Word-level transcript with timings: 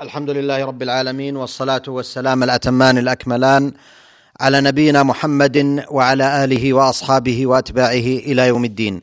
الحمد 0.00 0.30
لله 0.30 0.64
رب 0.64 0.82
العالمين 0.82 1.36
والصلاة 1.36 1.82
والسلام 1.88 2.42
الأتمان 2.42 2.98
الأكملان 2.98 3.72
على 4.40 4.60
نبينا 4.60 5.02
محمد 5.02 5.84
وعلى 5.90 6.44
آله 6.44 6.72
وأصحابه 6.72 7.46
وأتباعه 7.46 8.08
إلى 8.28 8.46
يوم 8.46 8.64
الدين. 8.64 9.00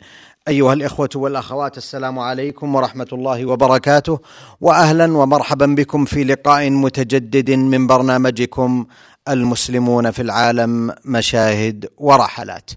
أيها 0.47 0.73
الإخوة 0.73 1.10
والأخوات 1.15 1.78
السلام 1.78 2.20
عليكم 2.20 2.75
ورحمة 2.75 3.07
الله 3.13 3.46
وبركاته 3.46 4.20
واهلا 4.62 5.18
ومرحبا 5.18 5.65
بكم 5.65 6.05
في 6.05 6.23
لقاء 6.23 6.69
متجدد 6.69 7.51
من 7.51 7.87
برنامجكم 7.87 8.85
المسلمون 9.29 10.11
في 10.11 10.21
العالم 10.21 10.91
مشاهد 11.05 11.89
ورحلات. 11.97 12.71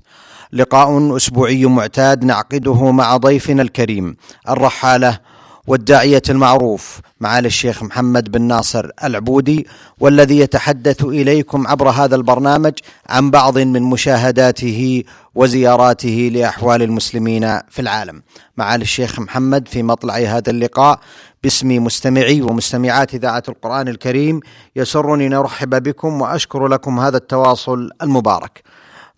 لقاء 0.52 1.16
أسبوعي 1.16 1.66
معتاد 1.66 2.25
نعقده 2.25 2.91
مع 2.91 3.16
ضيفنا 3.16 3.62
الكريم 3.62 4.16
الرحالة 4.48 5.18
والداعية 5.67 6.23
المعروف 6.31 7.01
معالي 7.21 7.47
الشيخ 7.47 7.83
محمد 7.83 8.33
بن 8.33 8.43
ناصر 8.43 8.91
العبودي 9.05 9.67
والذي 10.01 10.39
يتحدث 10.39 11.05
إليكم 11.05 11.67
عبر 11.67 11.91
هذا 11.91 12.17
البرنامج 12.17 12.73
عن 13.09 13.30
بعض 13.30 13.59
من 13.59 13.83
مشاهداته 13.83 15.05
وزياراته 15.34 16.31
لأحوال 16.34 16.83
المسلمين 16.83 17.59
في 17.69 17.79
العالم. 17.79 18.23
معالي 18.57 18.83
الشيخ 18.83 19.20
محمد 19.20 19.69
في 19.69 19.83
مطلع 19.83 20.15
هذا 20.15 20.51
اللقاء 20.51 21.01
باسم 21.43 21.84
مستمعي 21.84 22.42
ومستمعات 22.42 23.15
إذاعة 23.15 23.42
القرآن 23.48 23.89
الكريم 23.89 24.41
يسرني 24.77 25.27
أن 25.27 25.33
أرحب 25.33 25.83
بكم 25.83 26.20
وأشكر 26.20 26.69
لكم 26.69 27.01
هذا 27.01 27.17
التواصل 27.17 27.91
المبارك. 28.03 28.62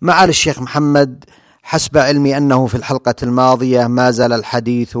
معالي 0.01 0.29
الشيخ 0.29 0.61
محمد 0.61 1.25
حسب 1.63 1.97
علمي 1.97 2.37
أنه 2.37 2.67
في 2.67 2.75
الحلقة 2.75 3.15
الماضية 3.23 3.87
ما 3.87 4.11
زال 4.11 4.33
الحديث 4.33 4.97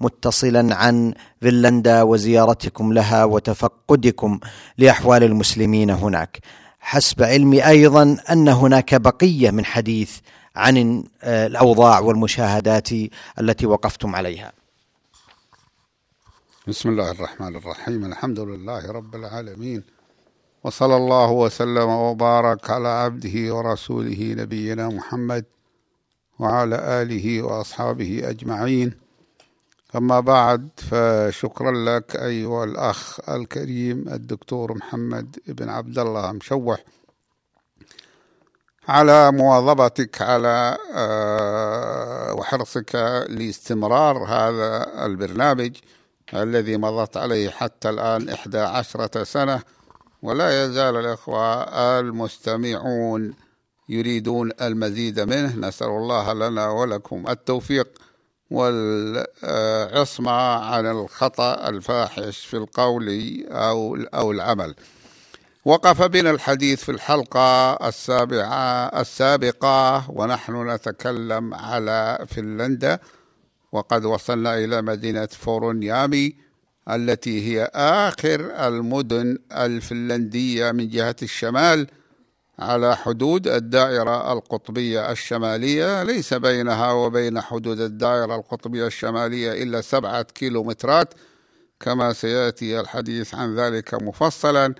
متصلا 0.00 0.76
عن 0.76 1.14
فنلندا 1.42 2.02
وزيارتكم 2.02 2.92
لها 2.92 3.24
وتفقدكم 3.24 4.40
لأحوال 4.78 5.22
المسلمين 5.24 5.90
هناك. 5.90 6.38
حسب 6.80 7.22
علمي 7.22 7.66
أيضا 7.66 8.16
أن 8.30 8.48
هناك 8.48 8.94
بقية 8.94 9.50
من 9.50 9.64
حديث 9.64 10.18
عن 10.56 11.04
الأوضاع 11.24 12.00
والمشاهدات 12.00 12.88
التي 13.40 13.66
وقفتم 13.66 14.16
عليها. 14.16 14.52
بسم 16.68 16.88
الله 16.88 17.10
الرحمن 17.10 17.56
الرحيم. 17.56 18.04
الحمد 18.04 18.40
لله 18.40 18.92
رب 18.92 19.14
العالمين. 19.14 19.82
وصلى 20.64 20.96
الله 20.96 21.30
وسلم 21.30 21.88
وبارك 21.88 22.70
على 22.70 22.88
عبده 22.88 23.54
ورسوله 23.54 24.34
نبينا 24.38 24.88
محمد 24.88 25.44
وعلى 26.40 27.02
آله 27.02 27.42
وأصحابه 27.42 28.20
أجمعين. 28.24 29.10
أما 29.96 30.20
بعد 30.20 30.68
فشكرا 30.76 31.70
لك 31.72 32.16
أيها 32.16 32.64
الأخ 32.64 33.30
الكريم 33.30 34.08
الدكتور 34.08 34.74
محمد 34.74 35.36
بن 35.46 35.68
عبد 35.68 35.98
الله 35.98 36.32
مشوح 36.32 36.84
على 38.88 39.32
مواظبتك 39.32 40.22
على 40.22 40.76
وحرصك 42.38 42.94
لاستمرار 43.28 44.16
هذا 44.24 44.86
البرنامج 45.06 45.76
الذي 46.34 46.76
مضت 46.76 47.16
عليه 47.16 47.50
حتى 47.50 47.90
الآن 47.90 48.28
إحدى 48.28 48.58
عشرة 48.58 49.24
سنة 49.24 49.62
ولا 50.22 50.64
يزال 50.64 50.96
الإخوة 50.96 51.62
المستمعون 52.00 53.34
يريدون 53.90 54.50
المزيد 54.62 55.20
منه. 55.20 55.56
نسأل 55.56 55.86
الله 55.86 56.32
لنا 56.32 56.70
ولكم 56.70 57.28
التوفيق 57.28 57.88
والعصمة 58.50 60.30
عن 60.64 60.86
الخطأ 60.86 61.68
الفاحش 61.68 62.46
في 62.46 62.56
القول 62.56 63.08
أو 63.48 63.96
أو 63.96 64.32
العمل. 64.32 64.74
وقف 65.64 66.02
بنا 66.02 66.30
الحديث 66.30 66.84
في 66.84 66.92
الحلقة 66.92 67.72
السابعة 67.88 68.86
السابقة 69.00 70.10
ونحن 70.10 70.70
نتكلم 70.70 71.54
على 71.54 72.26
فنلندا. 72.28 72.98
وقد 73.72 74.04
وصلنا 74.04 74.58
إلى 74.58 74.82
مدينة 74.82 75.26
فورونيامي 75.26 76.36
التي 76.90 77.46
هي 77.48 77.70
آخر 77.74 78.40
المدن 78.66 79.38
الفنلندية 79.52 80.72
من 80.72 80.88
جهة 80.88 81.16
الشمال. 81.22 81.86
على 82.60 82.96
حدود 82.96 83.48
الدائرة 83.48 84.32
القطبية 84.32 85.10
الشمالية 85.12 86.02
ليس 86.02 86.34
بينها 86.34 86.92
وبين 86.92 87.40
حدود 87.40 87.80
الدائرة 87.80 88.36
القطبية 88.36 88.86
الشمالية 88.86 89.62
إلا 89.62 89.80
سبعة 89.80 90.22
كيلومترات 90.22 91.14
كما 91.80 92.12
سيأتي 92.12 92.80
الحديث 92.80 93.34
عن 93.34 93.56
ذلك 93.56 93.94
مفصلا. 93.94 94.74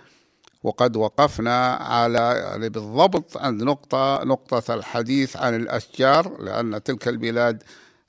وقد 0.62 0.96
وقفنا 0.96 1.74
على 1.74 2.54
بالضبط 2.58 3.36
عند 3.36 3.62
نقطة 3.62 4.24
نقطة 4.24 4.74
الحديث 4.74 5.36
عن 5.36 5.54
الأشجار 5.54 6.42
لأن 6.42 6.82
تلك 6.82 7.08
البلاد 7.08 7.62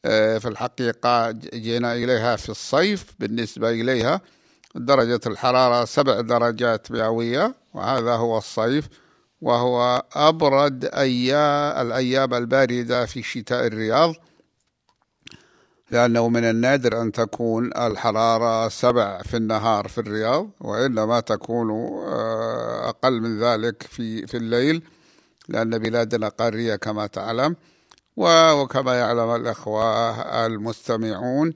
في 0.03 0.45
الحقيقة 0.45 1.31
جينا 1.31 1.93
إليها 1.93 2.35
في 2.35 2.49
الصيف 2.49 3.05
بالنسبة 3.19 3.69
إليها 3.69 4.21
درجة 4.75 5.19
الحرارة 5.27 5.85
سبع 5.85 6.21
درجات 6.21 6.91
مئوية 6.91 7.55
وهذا 7.73 8.15
هو 8.15 8.37
الصيف. 8.37 8.89
وهو 9.41 10.03
أبرد 10.13 10.85
أيام 10.85 11.87
الأيام 11.87 12.33
الباردة 12.33 13.05
في 13.05 13.23
شتاء 13.23 13.67
الرياض 13.67 14.13
لأنه 15.91 16.29
من 16.29 16.43
النادر 16.43 17.01
أن 17.01 17.11
تكون 17.11 17.77
الحرارة 17.77 18.69
سبع 18.69 19.21
في 19.21 19.37
النهار 19.37 19.87
في 19.87 19.97
الرياض 19.97 20.49
وإنما 20.59 21.19
تكون 21.19 21.71
أقل 22.83 23.21
من 23.21 23.39
ذلك 23.39 23.83
في 23.83 24.27
في 24.27 24.37
الليل 24.37 24.83
لأن 25.49 25.77
بلادنا 25.77 26.27
قارية 26.29 26.75
كما 26.75 27.07
تعلم 27.07 27.55
وكما 28.17 28.95
يعلم 28.99 29.35
الإخوة 29.35 30.11
المستمعون 30.45 31.53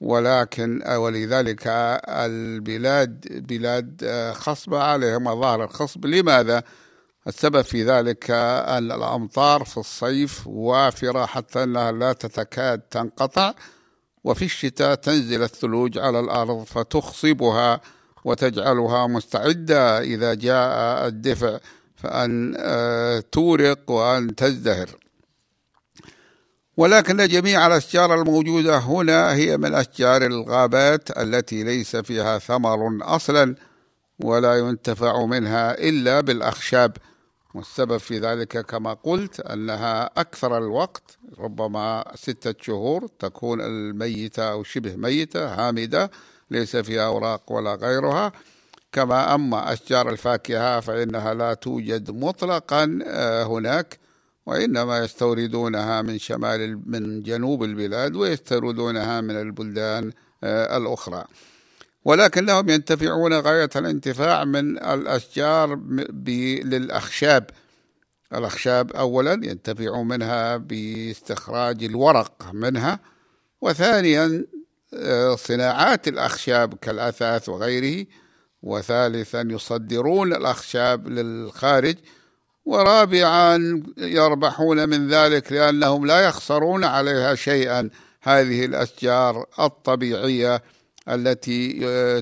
ولكن 0.00 0.82
ولذلك 0.88 1.62
البلاد 2.08 3.26
بلاد 3.48 4.10
خصبة 4.34 4.82
عليها 4.82 5.18
مظاهر 5.18 5.64
الخصب 5.64 6.06
لماذا؟ 6.06 6.62
السبب 7.28 7.62
في 7.62 7.84
ذلك 7.84 8.30
الأمطار 8.30 9.64
في 9.64 9.76
الصيف 9.76 10.46
وافرة 10.46 11.26
حتى 11.26 11.62
أنها 11.62 11.92
لا 11.92 12.12
تتكاد 12.12 12.78
تنقطع 12.78 13.54
وفي 14.24 14.44
الشتاء 14.44 14.94
تنزل 14.94 15.42
الثلوج 15.42 15.98
على 15.98 16.20
الأرض 16.20 16.64
فتخصبها 16.64 17.80
وتجعلها 18.24 19.06
مستعدة 19.06 20.00
إذا 20.00 20.34
جاء 20.34 21.06
الدفع 21.06 21.58
فأن 21.96 22.54
تورق 23.32 23.90
وأن 23.90 24.34
تزدهر. 24.34 24.88
ولكن 26.76 27.28
جميع 27.28 27.66
الأشجار 27.66 28.20
الموجودة 28.20 28.78
هنا 28.78 29.34
هي 29.34 29.56
من 29.56 29.74
أشجار 29.74 30.22
الغابات 30.22 31.18
التي 31.18 31.64
ليس 31.64 31.96
فيها 31.96 32.38
ثمر 32.38 32.98
أصلا 33.02 33.54
ولا 34.18 34.58
ينتفع 34.58 35.24
منها 35.24 35.78
إلا 35.78 36.20
بالأخشاب. 36.20 36.96
والسبب 37.54 37.96
في 37.96 38.18
ذلك 38.18 38.66
كما 38.66 38.92
قلت 38.94 39.40
أنها 39.40 40.10
أكثر 40.16 40.58
الوقت 40.58 41.18
ربما 41.38 42.04
ستة 42.14 42.54
شهور 42.60 43.06
تكون 43.18 43.60
الميتة 43.60 44.42
أو 44.52 44.62
شبه 44.62 44.96
ميتة 44.96 45.54
هامدة 45.54 46.10
ليس 46.50 46.76
فيها 46.76 47.06
أوراق 47.06 47.52
ولا 47.52 47.74
غيرها. 47.74 48.32
كما 48.92 49.34
أما 49.34 49.72
أشجار 49.72 50.10
الفاكهة 50.10 50.80
فإنها 50.80 51.34
لا 51.34 51.54
توجد 51.54 52.10
مطلقا 52.10 52.84
هناك 53.46 53.98
وإنما 54.46 54.98
يستوردونها 54.98 56.02
من 56.02 56.18
شمال 56.18 56.90
من 56.90 57.22
جنوب 57.22 57.64
البلاد 57.64 58.16
ويستوردونها 58.16 59.20
من 59.20 59.40
البلدان 59.40 60.12
الأخرى. 60.44 61.24
ولكنهم 62.04 62.68
ينتفعون 62.68 63.32
غاية 63.32 63.70
الانتفاع 63.76 64.44
من 64.44 64.78
الأشجار 64.78 65.74
للأخشاب. 66.64 67.50
الأخشاب 68.34 68.92
أولا 68.92 69.32
ينتفعون 69.32 70.08
منها 70.08 70.56
باستخراج 70.56 71.84
الورق 71.84 72.50
منها 72.52 73.00
وثانيا 73.60 74.44
صناعات 75.34 76.08
الأخشاب 76.08 76.74
كالأثاث 76.74 77.48
وغيره 77.48 78.06
وثالثا 78.62 79.40
يصدرون 79.50 80.32
الأخشاب 80.32 81.08
للخارج 81.08 81.96
ورابعا 82.64 83.82
يربحون 83.98 84.88
من 84.88 85.08
ذلك 85.08 85.52
لأنهم 85.52 86.06
لا 86.06 86.20
يخسرون 86.20 86.84
عليها 86.84 87.34
شيئا. 87.34 87.90
هذه 88.22 88.64
الأشجار 88.64 89.46
الطبيعية 89.60 90.62
التي 91.08 91.72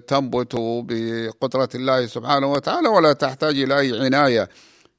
تنبت 0.00 0.56
بقدرة 0.88 1.68
الله 1.74 2.06
سبحانه 2.06 2.52
وتعالى 2.52 2.88
ولا 2.88 3.12
تحتاج 3.12 3.60
إلى 3.60 3.78
أي 3.78 4.04
عناية. 4.04 4.48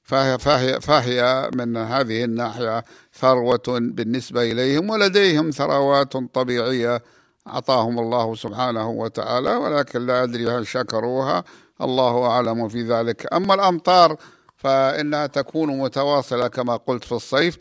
فهي, 0.03 0.39
فهي, 0.39 0.81
فهي 0.81 1.49
من 1.53 1.77
هذه 1.77 2.23
الناحية 2.23 2.83
ثروة 3.13 3.63
بالنسبة 3.67 4.41
إليهم 4.41 4.89
ولديهم 4.89 5.51
ثروات 5.51 6.17
طبيعية 6.17 7.03
أعطاهم 7.47 7.99
الله 7.99 8.35
سبحانه 8.35 8.89
وتعالى 8.89 9.55
ولكن 9.55 10.05
لا 10.05 10.23
أدري 10.23 10.47
هل 10.47 10.67
شكروها. 10.67 11.43
الله 11.81 12.25
أعلم 12.25 12.67
في 12.67 12.81
ذلك. 12.81 13.33
أما 13.33 13.53
الأمطار 13.53 14.15
فإنها 14.55 15.27
تكون 15.27 15.77
متواصلة 15.77 16.47
كما 16.47 16.75
قلت 16.75 17.03
في 17.03 17.11
الصيف. 17.11 17.57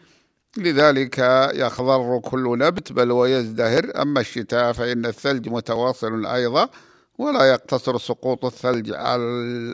لذلك 0.59 1.19
يخضر 1.55 2.19
كل 2.19 2.59
نبت 2.59 2.93
بل 2.93 3.13
ويزدهر. 3.13 4.03
أما 4.03 4.21
الشتاء 4.21 4.73
فإن 4.73 5.07
الثلج 5.07 5.49
متواصل 5.49 6.27
أيضا 6.27 6.69
ولا 7.19 7.45
يقتصر 7.45 7.99
سقوط 7.99 8.45
الثلج 8.45 8.93
على 8.93 9.23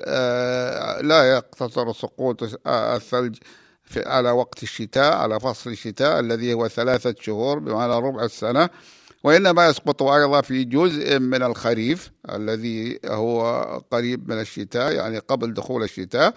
آه، 0.05 1.01
لا 1.01 1.37
يقتصر 1.37 1.93
سقوط 1.93 2.43
الثلج 2.67 3.39
على 3.97 4.31
وقت 4.31 4.63
الشتاء 4.63 5.17
على 5.17 5.41
فصل 5.41 5.71
الشتاء 5.71 6.21
الذي 6.21 6.55
هو 6.55 6.69
ثلاثة 6.69 7.15
شهور 7.21 7.59
بمعنى 7.59 7.95
ربع 7.95 8.25
السنة. 8.25 8.69
وإنما 9.25 9.67
يسقط 9.67 10.03
أيضا 10.03 10.41
في 10.41 10.65
جزء 10.65 11.19
من 11.19 11.43
الخريف 11.43 12.11
الذي 12.31 12.99
هو 13.07 13.63
قريب 13.91 14.29
من 14.29 14.41
الشتاء 14.41 14.93
يعني 14.93 15.19
قبل 15.19 15.55
دخول 15.55 15.83
الشتاء. 15.83 16.35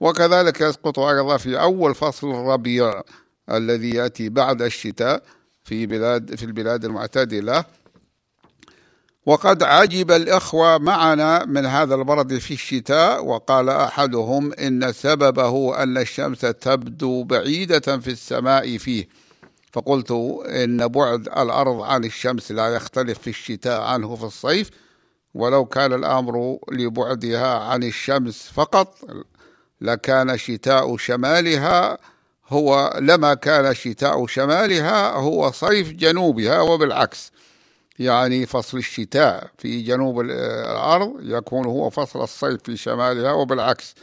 وكذلك 0.00 0.60
يسقط 0.60 0.98
أيضا 0.98 1.36
في 1.36 1.60
أول 1.60 1.94
فصل 1.94 2.30
الربيع 2.30 3.02
الذي 3.56 3.90
يأتي 3.90 4.28
بعد 4.28 4.62
الشتاء 4.62 5.22
في 5.64 5.86
بلاد 5.86 6.34
في 6.34 6.42
البلاد 6.42 6.84
المعتدلة. 6.84 7.64
وقد 9.26 9.62
عجب 9.62 10.10
الإخوة 10.10 10.78
معنا 10.78 11.44
من 11.44 11.66
هذا 11.66 11.94
البرد 11.94 12.38
في 12.38 12.54
الشتاء 12.54 13.24
وقال 13.24 13.68
أحدهم 13.68 14.52
إن 14.52 14.92
سببه 14.92 15.82
أن 15.82 15.98
الشمس 15.98 16.40
تبدو 16.40 17.24
بعيدة 17.24 17.98
في 17.98 18.10
السماء 18.10 18.78
فيه. 18.78 19.08
فقلت 19.72 20.10
إن 20.46 20.88
بعد 20.88 21.20
الأرض 21.20 21.80
عن 21.80 22.04
الشمس 22.04 22.52
لا 22.52 22.74
يختلف 22.74 23.18
في 23.18 23.30
الشتاء 23.30 23.80
عنه 23.80 24.16
في 24.16 24.24
الصيف 24.24 24.70
ولو 25.34 25.64
كان 25.64 25.92
الأمر 25.92 26.58
لبعدها 26.72 27.58
عن 27.58 27.82
الشمس 27.82 28.50
فقط 28.54 28.98
لكان 29.80 30.36
شتاء 30.36 30.96
شمالها 30.96 31.98
هو 32.50 32.98
لما 33.00 33.34
كان 33.34 33.74
شتاء 33.74 34.26
شمالها 34.26 35.12
هو 35.12 35.50
صيف 35.50 35.92
جنوبها 35.92 36.60
وبالعكس. 36.60 37.32
يعني 37.98 38.46
فصل 38.46 38.78
الشتاء 38.78 39.50
في 39.58 39.82
جنوب 39.82 40.20
الأرض 40.20 41.16
يكون 41.20 41.66
هو 41.66 41.90
فصل 41.90 42.22
الصيف 42.22 42.62
في 42.62 42.76
شمالها 42.76 43.32
وبالعكس. 43.32 43.94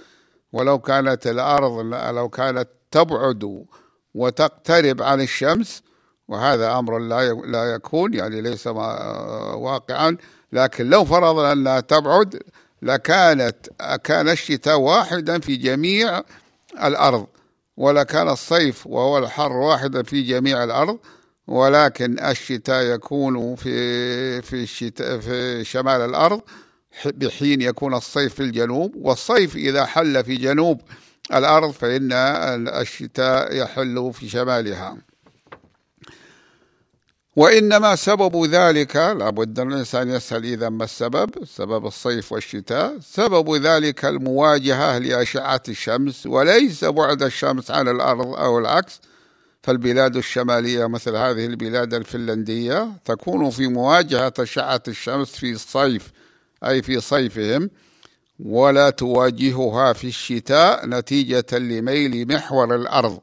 ولو 0.54 0.80
كانت 0.80 1.28
الأرض 1.28 1.72
لو 2.16 2.30
كانت 2.30 2.70
تبعد 2.92 3.66
وتقترب 4.14 5.02
عن 5.02 5.22
الشمس 5.22 5.84
وهذا 6.28 6.80
أمر 6.80 7.00
لا 7.00 7.34
لا 7.34 7.74
يكون 7.74 8.14
يعني 8.14 8.42
ليس 8.42 8.68
واقعا. 8.68 10.18
لكن 10.52 10.90
لو 10.90 11.06
فرضنا 11.06 11.52
أنها 11.52 11.80
تبعد 11.80 12.44
لكانت 12.82 13.56
كان 14.04 14.30
الشتاء 14.30 14.80
واحدا 14.80 15.40
في 15.40 15.56
جميع 15.56 16.22
الأرض. 16.84 17.28
ولكان 17.78 18.30
الصيف 18.30 18.88
وهو 18.88 19.18
الحر 19.18 19.52
واحدا 19.52 20.04
في 20.04 20.22
جميع 20.22 20.64
الأرض 20.64 21.00
ولكن 21.48 22.20
الشتاء 22.20 22.84
يكون 22.84 23.56
في 23.56 24.42
في 24.42 24.54
الشتاء 24.54 25.20
في 25.20 25.64
شمال 25.64 26.02
الأرض 26.02 26.42
بحين 27.06 27.62
يكون 27.62 27.94
الصيف 27.94 28.34
في 28.34 28.44
الجنوب 28.44 28.96
والصيف 28.96 29.56
إذا 29.56 29.86
حل 29.86 30.24
في 30.24 30.36
جنوب 30.36 30.82
الأرض 31.34 31.72
فإن 31.72 32.10
الشتاء 32.68 33.56
يحل 33.56 34.12
في 34.14 34.30
شمالها. 34.30 34.98
وإنما 37.38 37.96
سبب 37.96 38.46
ذلك 38.46 38.96
لابد 38.96 39.60
الإنسان 39.60 40.10
يسأل 40.10 40.46
إذا 40.46 40.70
ما 40.70 40.84
السبب 40.84 41.30
سبب 41.46 41.86
الصيف 41.86 42.32
والشتاء 42.32 42.98
سبب 43.02 43.56
ذلك 43.56 44.06
المواجهة 44.06 44.98
لأشعة 44.98 45.62
الشمس 45.70 46.26
وليس 46.26 46.86
بعد 46.86 47.24
الشمس 47.24 47.72
عن 47.72 47.88
الأرض 47.88 48.28
أو 48.28 48.60
العكس. 48.60 49.02
فالبلاد 49.64 50.16
الشمالية 50.16 50.86
مثل 50.86 51.16
هذه 51.16 51.46
البلاد 51.46 51.94
الفنلندية 51.94 52.92
تكون 53.06 53.50
في 53.50 53.68
مواجهة 53.68 54.34
أشعة 54.40 54.84
الشمس 54.88 55.32
في 55.32 55.52
الصيف 55.52 56.12
أي 56.66 56.82
في 56.82 57.00
صيفهم 57.00 57.70
ولا 58.40 58.90
تواجهها 58.90 59.94
في 59.94 60.08
الشتاء 60.08 60.86
نتيجة 60.88 61.46
لميل 61.54 62.28
محور 62.28 62.76
الأرض. 62.76 63.20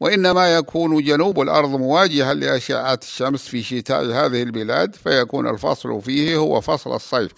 وإنما 0.00 0.54
يكون 0.54 1.04
جنوب 1.04 1.40
الأرض 1.40 1.68
مواجها 1.68 2.34
لأشعة 2.34 2.98
الشمس 3.02 3.48
في 3.48 3.62
شتاء 3.62 4.04
هذه 4.04 4.42
البلاد 4.42 4.94
فيكون 4.94 5.48
الفصل 5.48 6.02
فيه 6.02 6.36
هو 6.36 6.60
فصل 6.60 6.94
الصيف 6.94 7.32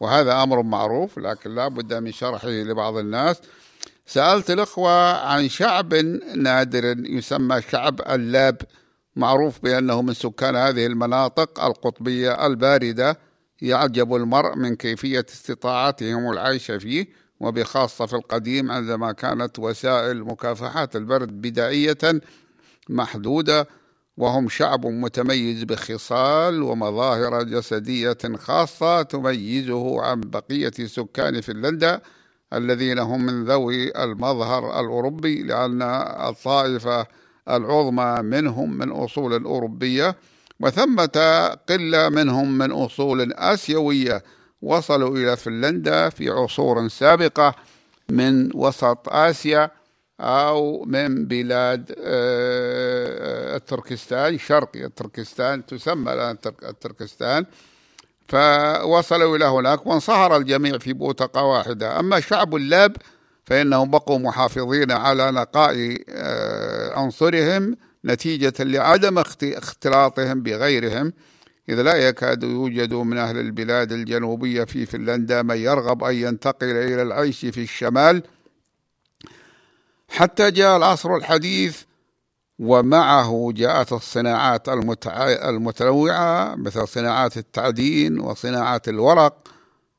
وهذا 0.00 0.42
أمر 0.42 0.62
معروف 0.62 1.18
لكن 1.18 1.54
لا 1.54 1.68
بد 1.68 1.94
من 1.94 2.12
شرحه 2.12 2.48
لبعض 2.48 2.96
الناس. 2.96 3.36
سألت 4.06 4.50
الإخوة 4.50 5.12
عن 5.26 5.48
شعب 5.48 5.94
نادر 6.36 6.96
يسمى 6.98 7.62
شعب 7.62 8.00
اللاب 8.00 8.56
معروف 9.16 9.60
بأنه 9.62 10.02
من 10.02 10.14
سكان 10.14 10.56
هذه 10.56 10.86
المناطق 10.86 11.64
القطبية 11.64 12.46
الباردة 12.46 13.18
يعجب 13.62 14.14
المرء 14.14 14.56
من 14.56 14.76
كيفية 14.76 15.26
استطاعتهم 15.28 16.32
العيش 16.32 16.70
فيه. 16.70 17.06
وبخاصة 17.40 18.06
في 18.06 18.16
القديم 18.16 18.70
عندما 18.70 19.12
كانت 19.12 19.58
وسائل 19.58 20.24
مكافحة 20.24 20.88
البرد 20.94 21.40
بدائية 21.40 21.98
محدودة 22.88 23.68
وهم 24.16 24.48
شعب 24.48 24.86
متميز 24.86 25.62
بخصال 25.64 26.62
ومظاهر 26.62 27.42
جسدية 27.42 28.18
خاصة 28.36 29.02
تميزه 29.02 30.02
عن 30.02 30.20
بقية 30.20 30.72
سكان 30.86 31.40
فنلندا 31.40 32.00
الذين 32.52 32.98
هم 32.98 33.26
من 33.26 33.44
ذوي 33.44 34.02
المظهر 34.04 34.80
الأوروبي 34.80 35.42
لأن 35.42 35.82
الطائفة 36.28 37.06
العظمى 37.48 38.18
منهم 38.22 38.78
من 38.78 38.90
أصول 38.90 39.44
أوروبية 39.44 40.16
وثمة 40.60 41.48
قلة 41.68 42.08
منهم 42.08 42.58
من 42.58 42.72
أصول 42.72 43.32
آسيوية. 43.32 44.22
وصلوا 44.66 45.16
إلى 45.16 45.36
فنلندا 45.36 46.08
في 46.08 46.30
عصور 46.30 46.88
سابقة 46.88 47.54
من 48.08 48.56
وسط 48.56 49.08
آسيا 49.08 49.70
أو 50.20 50.84
من 50.84 51.26
بلاد 51.26 51.94
آه، 51.98 53.56
التركستان 53.56 54.38
شرقي 54.38 54.84
التركستان 54.84 55.66
تسمى 55.66 56.12
الآن 56.12 56.36
التركستان. 56.62 57.46
فوصلوا 58.28 59.36
إلى 59.36 59.44
هناك 59.44 59.86
وانصهر 59.86 60.36
الجميع 60.36 60.78
في 60.78 60.92
بوتقة 60.92 61.42
واحدة. 61.42 62.00
أما 62.00 62.20
شعب 62.20 62.56
اللاب 62.56 62.96
فإنهم 63.44 63.90
بقوا 63.90 64.18
محافظين 64.18 64.92
على 64.92 65.30
نقاء 65.30 65.96
آه، 66.08 66.98
عنصرهم 66.98 67.76
نتيجة 68.04 68.54
لعدم 68.60 69.18
اختلاطهم 69.42 70.42
بغيرهم. 70.42 71.12
إذ 71.68 71.82
لا 71.82 71.94
يكاد 72.08 72.42
يوجد 72.42 72.94
من 72.94 73.18
أهل 73.18 73.38
البلاد 73.38 73.92
الجنوبية 73.92 74.64
في 74.64 74.86
فنلندا 74.86 75.42
من 75.42 75.56
يرغب 75.56 76.04
أن 76.04 76.14
ينتقل 76.14 76.70
إلى 76.70 77.02
العيش 77.02 77.40
في 77.46 77.62
الشمال. 77.62 78.22
حتى 80.08 80.50
جاء 80.50 80.76
العصر 80.76 81.16
الحديث 81.16 81.82
ومعه 82.58 83.52
جاءت 83.54 83.92
الصناعات 83.92 84.68
المتنوعة 85.48 86.54
مثل 86.54 86.88
صناعات 86.88 87.36
التعدين 87.36 88.20
وصناعات 88.20 88.88
الورق. 88.88 89.48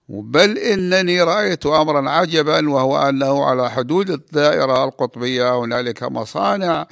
بل 0.10 0.58
إنني 0.58 1.22
رأيت 1.22 1.66
أمرا 1.66 2.10
عجبا 2.10 2.70
وهو 2.70 3.10
أنه 3.10 3.46
على 3.46 3.72
حدود 3.72 4.10
الدائرة 4.10 4.84
القطبية. 4.84 5.60
هنالك 5.60 6.04
مصانع 6.04 6.88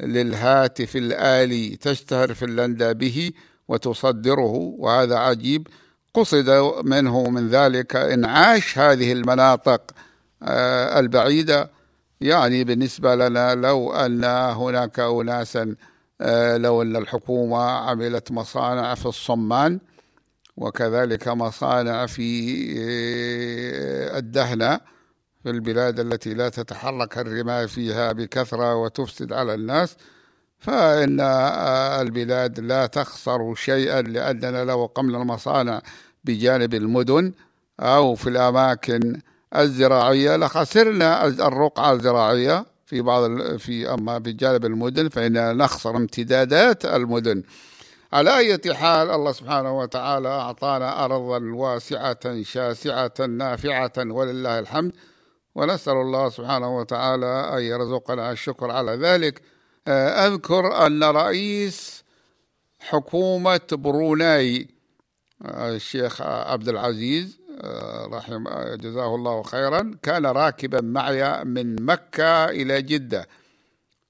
للهاتف 0.00 0.96
الآلي 0.96 1.76
تشتهر 1.76 2.34
فنلندا 2.34 2.92
به. 2.92 3.32
وتصدره 3.68 4.74
وهذا 4.78 5.16
عجيب. 5.16 5.68
قصد 6.14 6.50
منه 6.84 7.30
من 7.30 7.48
ذلك 7.48 7.96
انعاش 7.96 8.78
هذه 8.78 9.12
المناطق 9.12 9.90
آه، 10.42 11.00
البعيدة. 11.00 11.70
يعني 12.20 12.64
بالنسبة 12.64 13.14
لنا 13.14 13.54
لو 13.54 13.92
أن 13.92 14.24
هناك 14.24 15.00
اناسا 15.00 15.74
آه، 16.20 16.56
لو 16.56 16.82
أن 16.82 16.96
الحكومة 16.96 17.62
عملت 17.62 18.32
مصانع 18.32 18.94
في 18.94 19.06
الصمان 19.06 19.80
وكذلك 20.56 21.28
مصانع 21.28 22.06
في 22.06 22.50
آه، 22.78 24.18
الدهنة 24.18 24.80
في 25.42 25.50
البلاد 25.50 26.00
التي 26.00 26.34
لا 26.34 26.48
تتحرك 26.48 27.18
الرماء 27.18 27.66
فيها 27.66 28.12
بكثرة 28.12 28.74
وتفسد 28.76 29.32
على 29.32 29.54
الناس 29.54 29.96
فإن 30.58 31.20
البلاد 32.00 32.60
لا 32.60 32.86
تخسر 32.86 33.54
شيئا 33.54 34.02
لأننا 34.02 34.64
لو 34.64 34.86
قمنا 34.86 35.22
المصانع 35.22 35.82
بجانب 36.24 36.74
المدن 36.74 37.32
أو 37.80 38.14
في 38.14 38.28
الأماكن 38.28 39.20
الزراعية 39.56 40.36
لخسرنا 40.36 41.26
الرقعة 41.26 41.92
الزراعية 41.92 42.66
في 42.86 43.00
بعض 43.00 43.56
في 43.56 43.94
أما 43.94 44.18
بجانب 44.18 44.64
المدن 44.64 45.08
فإننا 45.08 45.52
نخسر 45.52 45.96
امتدادات 45.96 46.84
المدن. 46.84 47.42
على 48.12 48.36
أي 48.36 48.74
حال 48.74 49.10
الله 49.10 49.32
سبحانه 49.32 49.78
وتعالى 49.78 50.28
أعطانا 50.28 51.04
أرضا 51.04 51.40
واسعة 51.54 52.42
شاسعة 52.42 53.12
نافعة 53.28 53.92
ولله 53.98 54.58
الحمد. 54.58 54.92
ونسأل 55.54 55.92
الله 55.92 56.28
سبحانه 56.30 56.76
وتعالى 56.76 57.50
أن 57.58 57.62
يرزقنا 57.62 58.32
الشكر 58.32 58.70
على 58.70 58.92
ذلك. 58.92 59.42
أذكر 59.88 60.86
أن 60.86 61.04
رئيس 61.04 62.04
حكومة 62.80 63.60
بروناي 63.72 64.68
آه، 65.44 65.74
الشيخ 65.74 66.22
عبد 66.22 66.68
العزيز 66.68 67.38
آه، 67.60 68.06
رحم 68.12 68.44
جزاه 68.74 69.14
الله 69.14 69.42
خيرا 69.42 69.94
كان 70.02 70.26
راكبا 70.26 70.80
معي 70.80 71.44
من 71.44 71.84
مكة 71.84 72.44
إلى 72.44 72.82
جدة. 72.82 73.28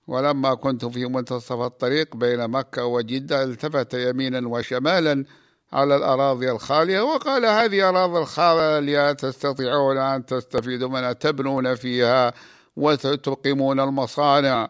ولما 0.07 0.55
كنت 0.55 0.85
في 0.85 1.07
منتصف 1.07 1.61
الطريق 1.61 2.17
بين 2.17 2.49
مكة 2.49 2.85
وجدة 2.85 3.43
التفت 3.43 3.95
يمينا 3.95 4.49
وشمالا 4.49 5.25
على 5.73 5.97
الأراضي 5.97 6.51
الخالية 6.51 7.01
وقال 7.01 7.47
هذه 7.47 7.89
أراضي 7.89 8.19
الخالية 8.19 9.13
تستطيعون 9.13 9.99
أن 9.99 10.27
تستفيدوا 10.27 10.89
منها 10.89 11.13
تبنون 11.13 11.75
فيها 11.75 12.33
وتقيمون 12.77 13.81
المصانع. 13.81 14.69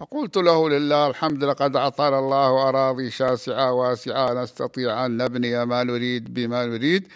فقلت 0.00 0.36
له 0.36 0.68
لله 0.68 1.06
الحمد 1.06 1.44
لقد 1.44 1.76
أعطانا 1.76 2.18
الله 2.18 2.68
أراضي 2.68 3.10
شاسعة 3.10 3.72
واسعة 3.72 4.42
نستطيع 4.42 5.06
أن 5.06 5.16
نبني 5.16 5.64
ما 5.66 5.84
نريد 5.84 6.34
بما 6.34 6.66
نريد 6.66 7.08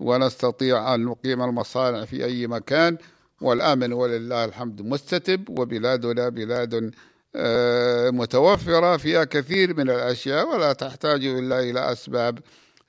ونستطيع 0.00 0.94
أن 0.94 1.04
نقيم 1.04 1.42
المصانع 1.42 2.04
في 2.04 2.24
أي 2.24 2.46
مكان 2.46 2.98
والأمن 3.40 3.92
ولله 3.92 4.44
الحمد 4.44 4.82
مستتب 4.82 5.58
وبلادنا 5.58 6.28
بلاد 6.28 6.94
آه، 7.36 8.10
متوفرة 8.10 8.96
فيها 8.96 9.24
كثير 9.24 9.76
من 9.76 9.90
الأشياء 9.90 10.48
ولا 10.48 10.72
تحتاج 10.72 11.26
إلا 11.26 11.60
إلى 11.60 11.92
أسباب 11.92 12.38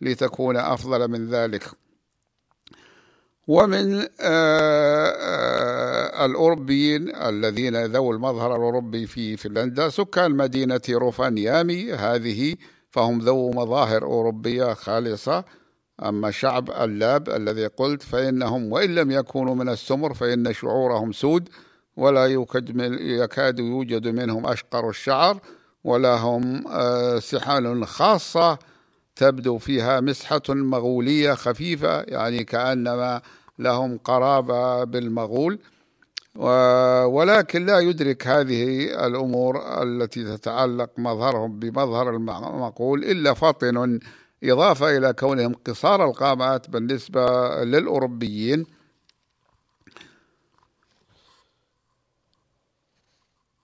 لتكون 0.01 0.57
أفضل 0.57 1.07
من 1.07 1.29
ذلك. 1.29 1.63
ومن 3.47 4.01
آه، 4.01 4.07
آه، 4.21 6.25
الأوروبيين 6.25 7.15
الذين 7.15 7.85
ذو 7.85 8.11
المظهر 8.11 8.55
الأوروبي 8.55 9.07
في 9.07 9.37
فنلندا 9.37 9.89
سكان 9.89 10.31
مدينة 10.31 10.81
روفانيامي 10.89 11.93
هذه 11.93 12.55
فهم 12.91 13.19
ذو 13.19 13.51
مظاهر 13.51 14.03
أوروبية 14.03 14.73
خالصة. 14.73 15.43
أما 16.03 16.31
شعب 16.31 16.71
اللاب 16.71 17.29
الذي 17.29 17.67
قلت 17.67 18.03
فإنهم 18.03 18.71
وإن 18.71 18.95
لم 18.95 19.11
يكونوا 19.11 19.55
من 19.55 19.69
السمر 19.69 20.13
فإن 20.13 20.53
شعورهم 20.53 21.11
سود 21.11 21.49
ولا 21.97 22.25
يكاد 22.99 23.59
يوجد 23.59 24.07
منهم 24.07 24.45
أشقر 24.45 24.89
الشعر 24.89 25.39
ولهم 25.83 26.67
آه، 26.67 27.19
سحن 27.19 27.87
خاصة 27.87 28.59
تبدو 29.17 29.57
فيها 29.57 29.99
مسحة 29.99 30.41
مغولية 30.49 31.33
خفيفة 31.33 32.01
يعني 32.01 32.43
كأنما 32.43 33.21
لهم 33.59 33.97
قرابة 33.97 34.83
بالمغول. 34.83 35.59
ولكن 37.05 37.65
لا 37.65 37.79
يدرك 37.79 38.27
هذه 38.27 38.83
الأمور 39.07 39.83
التي 39.83 40.37
تتعلق 40.37 40.89
مظهرهم 40.97 41.59
بمظهر 41.59 42.15
المقول 42.15 43.03
إلا 43.03 43.33
فطن 43.33 43.99
إضافة 44.43 44.97
إلى 44.97 45.13
كونهم 45.13 45.53
قصار 45.53 46.05
القامات 46.05 46.69
بالنسبة 46.69 47.49
للأوروبيين. 47.63 48.65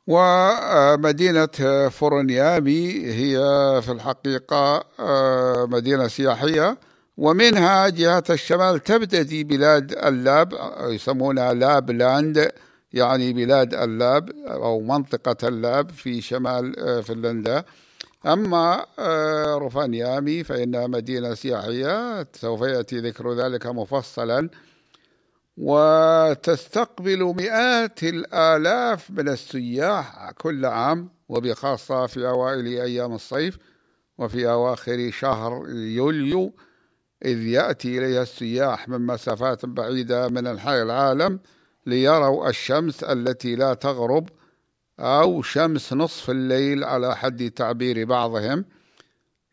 ومدينة 0.08 1.48
فروفانيامي 1.90 3.06
هي 3.06 3.38
في 3.82 3.92
الحقيقة 3.92 4.84
آه، 5.00 5.66
مدينة 5.66 6.08
سياحية. 6.08 6.78
ومنها 7.18 7.90
جهة 7.90 8.24
الشمال 8.30 8.80
تبتدي 8.80 9.44
بلاد 9.44 9.92
اللاب 9.92 10.54
يسمونها 10.82 11.54
لاب 11.54 11.92
لاند 11.92 12.52
يعني 12.94 13.34
بلاد 13.34 13.74
اللاب 13.74 14.30
أو 14.48 14.80
منطقة 14.82 15.48
اللاب 15.48 15.90
في 15.90 16.22
شمال 16.22 16.80
آه، 16.80 17.02
فنلندا. 17.02 17.64
أما 18.26 18.86
آه، 19.00 19.56
روفانيامي 19.56 20.44
فإنها 20.44 20.88
مدينة 20.88 21.34
سياحية 21.34 22.28
سوف 22.34 22.62
يأتي 22.62 23.00
ذكر 23.00 23.34
ذلك 23.34 23.66
مفصلا. 23.68 24.50
وتستقبل 25.58 27.24
مئات 27.24 28.04
الآلاف 28.04 29.12
من 29.12 29.30
السياح 29.30 30.32
كل 30.32 30.66
عام 30.66 31.10
وبخاصة 31.30 32.06
في 32.06 32.28
أوائل 32.28 32.66
أيام 32.66 33.14
الصيف 33.14 33.58
وفي 34.18 34.50
أواخر 34.50 35.12
شهر 35.12 35.70
يوليو 35.70 36.54
إذ 37.26 37.38
يأتي 37.38 37.98
إليها 37.98 38.22
السياح 38.22 38.90
من 38.90 39.02
مسافات 39.02 39.66
بعيدة 39.66 40.28
من 40.28 40.48
أنحاء 40.48 40.84
العالم 40.84 41.40
ليروا 41.86 42.50
الشمس 42.50 43.04
التي 43.04 43.56
لا 43.56 43.74
تغرب 43.74 44.30
أو 45.00 45.42
شمس 45.42 45.94
نصف 45.94 46.30
الليل 46.30 46.84
على 46.84 47.16
حد 47.16 47.52
تعبير 47.52 48.06
بعضهم. 48.06 48.66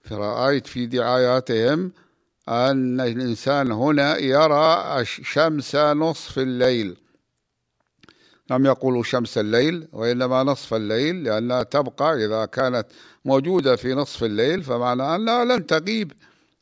فرأيت 0.02 0.66
في 0.66 0.86
دعاياتهم 0.86 1.92
أن 2.48 3.00
الإنسان 3.00 3.72
هنا 3.72 4.18
يرى 4.18 5.04
شمس 5.04 5.76
نصف 5.76 6.38
الليل. 6.38 6.96
لم 8.50 8.66
يقولوا 8.66 9.02
شمس 9.02 9.38
الليل 9.38 9.88
وإنما 9.92 10.42
نصف 10.42 10.74
الليل 10.74 11.24
لأنها 11.24 11.62
تبقى 11.62 12.24
إذا 12.24 12.44
كانت 12.44 12.86
موجودة 13.24 13.76
في 13.76 13.94
نصف 13.94 14.24
الليل 14.24 14.62
فمعنى 14.62 15.14
أنها 15.14 15.44
لن 15.44 15.66
تغيب. 15.66 16.12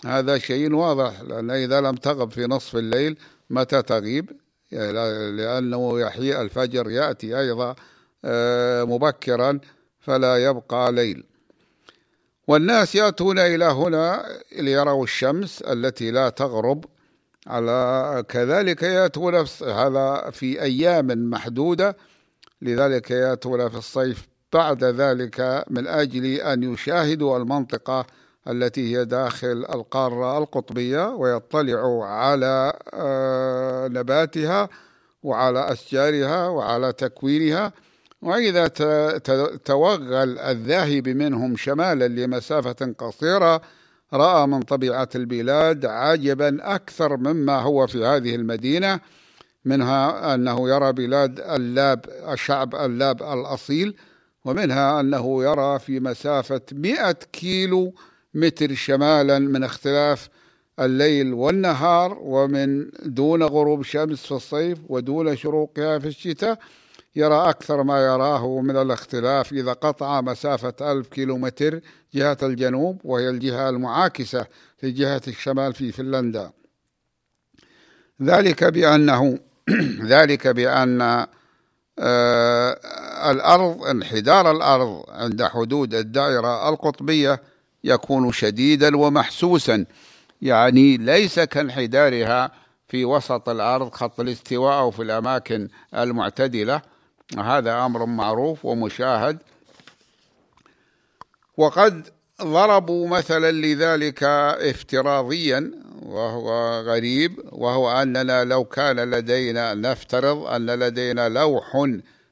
هذا 0.04 0.38
شيء 0.38 0.74
واضح 0.74 1.20
لأن 1.20 1.50
إذا 1.50 1.80
لم 1.80 1.94
تغب 1.96 2.32
في 2.32 2.46
نصف 2.46 2.76
الليل 2.76 3.18
متى 3.50 3.82
تغيب؟ 3.82 4.30
لأنه 4.72 6.00
يحيي 6.00 6.40
الفجر 6.40 6.90
يأتي 6.90 7.38
أيضا 7.40 7.74
آه، 8.24 8.84
مبكرا 8.84 9.60
فلا 10.00 10.36
يبقى 10.44 10.92
ليل. 10.92 11.24
والناس 12.48 12.94
يأتون 12.94 13.38
إلى 13.38 13.64
هنا 13.64 14.24
ليروا 14.58 15.04
الشمس 15.04 15.62
التي 15.62 16.10
لا 16.10 16.28
تغرب 16.28 16.84
على 17.46 18.24
كذلك 18.28 18.82
يأتون 18.82 19.34
هذا 19.62 20.30
في 20.30 20.62
أيام 20.62 21.06
محدودة. 21.30 21.96
لذلك 22.62 23.10
يأتون 23.10 23.68
في 23.68 23.76
الصيف 23.76 24.28
بعد 24.52 24.84
ذلك 24.84 25.64
من 25.70 25.86
أجل 25.86 26.24
أن 26.24 26.62
يشاهدوا 26.62 27.36
المنطقة 27.36 28.06
التي 28.48 28.96
هي 28.96 29.04
داخل 29.04 29.66
القارة 29.74 30.38
القطبية 30.38 31.08
ويطلعوا 31.08 32.04
على 32.04 32.72
آه، 32.94 33.88
نباتها 33.88 34.68
وعلى 35.22 35.72
أشجارها 35.72 36.48
وعلى 36.48 36.92
تكوينها. 36.92 37.72
وإذا 38.22 38.68
توغل 39.64 40.38
الذاهب 40.38 41.08
منهم 41.08 41.56
شمالا 41.56 42.08
لمسافة 42.08 42.94
قصيرة 42.98 43.60
رأى 44.12 44.46
من 44.46 44.62
طبيعة 44.62 45.08
البلاد 45.14 45.86
عجبا 45.86 46.74
أكثر 46.74 47.16
مما 47.16 47.60
هو 47.60 47.86
في 47.86 48.04
هذه 48.04 48.34
المدينة 48.34 49.00
منها 49.64 50.34
أنه 50.34 50.68
يرى 50.68 50.92
بلاد 50.92 51.40
اللاب 51.40 52.04
الشعب 52.32 52.74
اللاب 52.74 53.22
الأصيل 53.22 53.96
ومنها 54.44 55.00
أنه 55.00 55.44
يرى 55.44 55.78
في 55.78 56.00
مسافة 56.00 56.60
مئة 56.72 57.12
كيلو 57.12 57.94
متر 58.34 58.74
شمالا 58.74 59.38
من 59.38 59.64
اختلاف 59.64 60.28
الليل 60.80 61.32
والنهار 61.32 62.18
ومن 62.20 62.90
دون 63.02 63.42
غروب 63.42 63.82
شمس 63.82 64.26
في 64.26 64.32
الصيف 64.32 64.78
ودون 64.88 65.36
شروقها 65.36 65.98
في 65.98 66.08
الشتاء. 66.08 66.58
يرى 67.18 67.50
أكثر 67.50 67.82
ما 67.82 68.00
يراه 68.00 68.60
من 68.60 68.76
الاختلاف 68.76 69.52
إذا 69.52 69.72
قطع 69.72 70.20
مسافة 70.20 70.92
ألف 70.92 71.08
كيلومتر 71.08 71.80
جهة 72.14 72.38
الجنوب 72.42 73.00
وهي 73.04 73.28
الجهة 73.28 73.68
المعاكسة 73.68 74.46
لجهة 74.82 75.22
الشمال 75.28 75.74
في 75.74 75.92
فنلندا. 75.92 76.50
ذلك 78.22 78.64
بأنه 78.64 79.38
ذلك 80.14 80.48
بأن 80.48 81.26
آه 81.98 82.78
الأرض 83.30 83.82
انحدار 83.84 84.50
الأرض 84.50 85.04
عند 85.08 85.42
حدود 85.42 85.94
الدائرة 85.94 86.68
القطبية 86.68 87.42
يكون 87.84 88.32
شديدا 88.32 88.96
ومحسوسا. 88.96 89.84
يعني 90.42 90.96
ليس 90.96 91.40
كانحدارها 91.40 92.50
في 92.88 93.04
وسط 93.04 93.48
الأرض 93.48 93.90
خط 93.94 94.20
الاستواء 94.20 94.78
أو 94.78 94.90
في 94.90 95.02
الأماكن 95.02 95.68
المعتدلة. 95.94 96.82
هذا 97.36 97.84
أمر 97.86 98.06
معروف 98.06 98.64
ومشاهد. 98.64 99.38
وقد 101.56 102.08
ضربوا 102.42 103.08
مثلا 103.08 103.52
لذلك 103.52 104.22
افتراضيا 104.22 105.72
وهو 106.02 106.80
غريب 106.80 107.40
وهو 107.52 108.02
أننا 108.02 108.44
لو 108.44 108.64
كان 108.64 109.10
لدينا 109.10 109.74
نفترض 109.74 110.46
أن 110.46 110.66
لدينا 110.66 111.28
لوح 111.28 111.76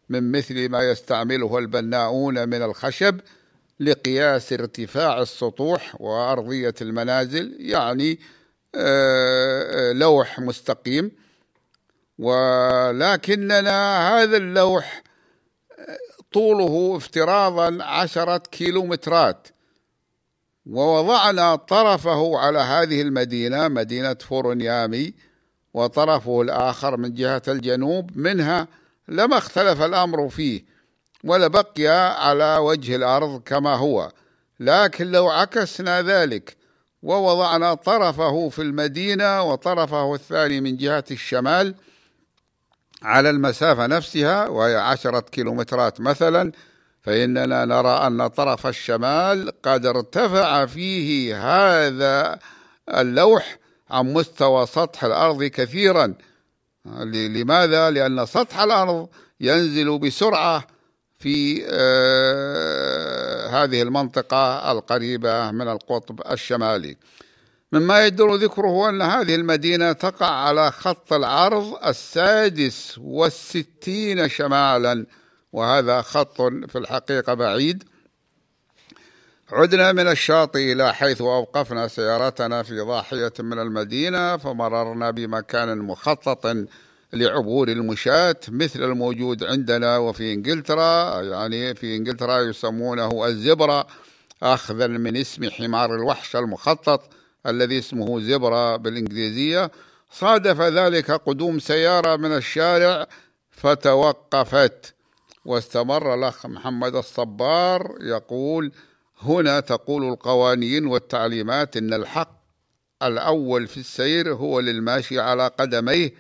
من 0.09 0.33
مثل 0.33 0.69
ما 0.69 0.91
يستعمله 0.91 1.59
البناؤون 1.59 2.49
من 2.49 2.63
الخشب 2.63 3.21
لقياس 3.81 4.53
ارتفاع 4.53 5.23
السطوح 5.23 6.01
وأرضية 6.01 6.75
المنازل 6.81 7.57
يعني 7.59 8.19
آه، 8.75 9.93
لوح 9.93 10.41
مستقيم. 10.41 11.11
ولكننا 12.19 14.09
هذا 14.09 14.37
اللوح 14.37 15.03
طوله 16.33 16.97
افتراضا 16.97 17.85
عشرة 17.85 18.37
كيلومترات. 18.39 19.49
ووضعنا 20.67 21.57
طرفه 21.57 22.39
على 22.39 22.59
هذه 22.59 23.03
المدينة 23.03 23.69
مدينة 23.69 24.15
فورنيامي 24.15 25.15
وطرفه 25.75 26.43
الآخر 26.43 26.97
من 26.97 27.15
جهة 27.15 27.43
الجنوب. 27.49 28.17
منها 28.19 28.69
لما 29.09 29.39
اختلف 29.39 29.83
الأمر 29.83 30.29
فيه 30.29 30.65
ولبقي 31.25 31.87
على 32.27 32.57
وجه 32.57 32.97
الأرض 32.97 33.43
كما 33.43 33.75
هو. 33.75 34.13
لكن 34.61 35.11
لو 35.11 35.31
عكسنا 35.31 36.03
ذلك 36.03 36.57
ووضعنا 37.03 37.75
طرفه 37.75 38.49
في 38.49 38.63
المدينة 38.63 39.43
وطرفه 39.43 40.15
الثاني 40.15 40.61
من 40.61 40.77
جهة 40.77 41.05
الشمال 41.11 41.75
على 43.03 43.31
المسافة 43.31 43.87
نفسها 43.87 44.49
وهي 44.49 44.77
عشرة 44.77 45.21
كيلومترات 45.21 46.01
مثلا 46.01 46.53
فإننا 47.03 47.65
نرى 47.65 48.07
أن 48.07 48.27
طرف 48.27 48.67
الشمال 48.67 49.53
قد 49.63 49.87
ارتفع 49.87 50.67
فيه 50.67 51.37
هذا 51.37 52.39
اللوح 52.89 53.59
عن 53.91 54.13
مستوى 54.13 54.67
سطح 54.67 55.05
الأرض 55.05 55.45
كثيرا 55.45 56.15
لماذا؟ 57.05 57.91
لأن 57.91 58.27
سطح 58.27 58.61
الأرض 58.61 59.09
ينزل 59.41 59.99
بسرعة 59.99 60.67
في 61.19 61.65
آه، 61.71 63.49
هذه 63.49 63.83
المنطقة 63.83 64.73
القريبة 64.73 65.51
من 65.51 65.69
القطب 65.69 66.21
الشمالي 66.31 66.97
مما 67.79 68.07
يدل 68.07 68.45
ذكره 68.45 68.89
أن 68.89 69.03
هذه 69.03 69.35
المدينة 69.35 69.93
تقع 69.93 70.27
على 70.27 70.71
خط 70.71 71.13
العرض 71.13 71.79
السادس 71.87 72.99
والستين 72.99 74.29
شمالا 74.29 75.07
وهذا 75.53 76.03
خط 76.03 76.43
في 76.43 76.79
الحقيقة 76.79 77.35
بعيد. 77.35 77.85
عدنا 79.53 79.93
من 79.93 80.09
الشاطئ 80.09 80.73
إلى 80.73 80.95
حيث 80.95 81.21
أوقفنا 81.21 81.89
سيارتنا 81.89 82.63
في 82.63 82.81
ضاحية 82.81 83.33
من 83.39 83.59
المدينة 83.59 84.37
فمررنا 84.37 85.11
بمكان 85.11 85.79
مخطط 85.79 86.57
لعبور 87.13 87.69
المشاة 87.69 88.37
مثل 88.49 88.83
الموجود 88.83 89.45
عندنا 89.45 89.99
وفي 89.99 90.33
إنجلترا 90.33 91.23
يعني 91.23 91.75
في 91.75 91.97
إنجلترا 91.97 92.39
يسمونه 92.41 93.27
الزبرة 93.27 93.87
أخذا 94.43 94.87
من 94.87 95.17
اسم 95.17 95.51
حمار 95.51 95.95
الوحش 95.95 96.37
المخطط. 96.37 97.03
الذي 97.47 97.79
اسمه 97.79 98.21
زبرة 98.21 98.77
بالإنجليزية 98.77 99.71
صادف 100.11 100.61
ذلك 100.61 101.11
قدوم 101.11 101.59
سيارة 101.59 102.17
من 102.17 102.33
الشارع 102.33 103.07
فتوقفت. 103.51 104.95
واستمر 105.45 106.15
الأخ 106.15 106.47
محمد 106.47 106.97
الصبار 106.97 107.99
يقول 108.01 108.73
هنا 109.21 109.61
تقول 109.61 110.05
القوانين 110.09 110.87
والتعليمات 110.87 111.77
إن 111.77 111.95
الحق 111.95 112.37
الأول 113.03 113.67
في 113.67 113.77
السير 113.77 114.35
هو 114.35 114.61
للماشي 114.61 115.21
على 115.21 115.47
قدميه 115.47 116.15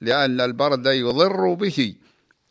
لأن 0.00 0.40
البرد 0.40 0.86
يضر 0.86 1.54
به. 1.54 1.94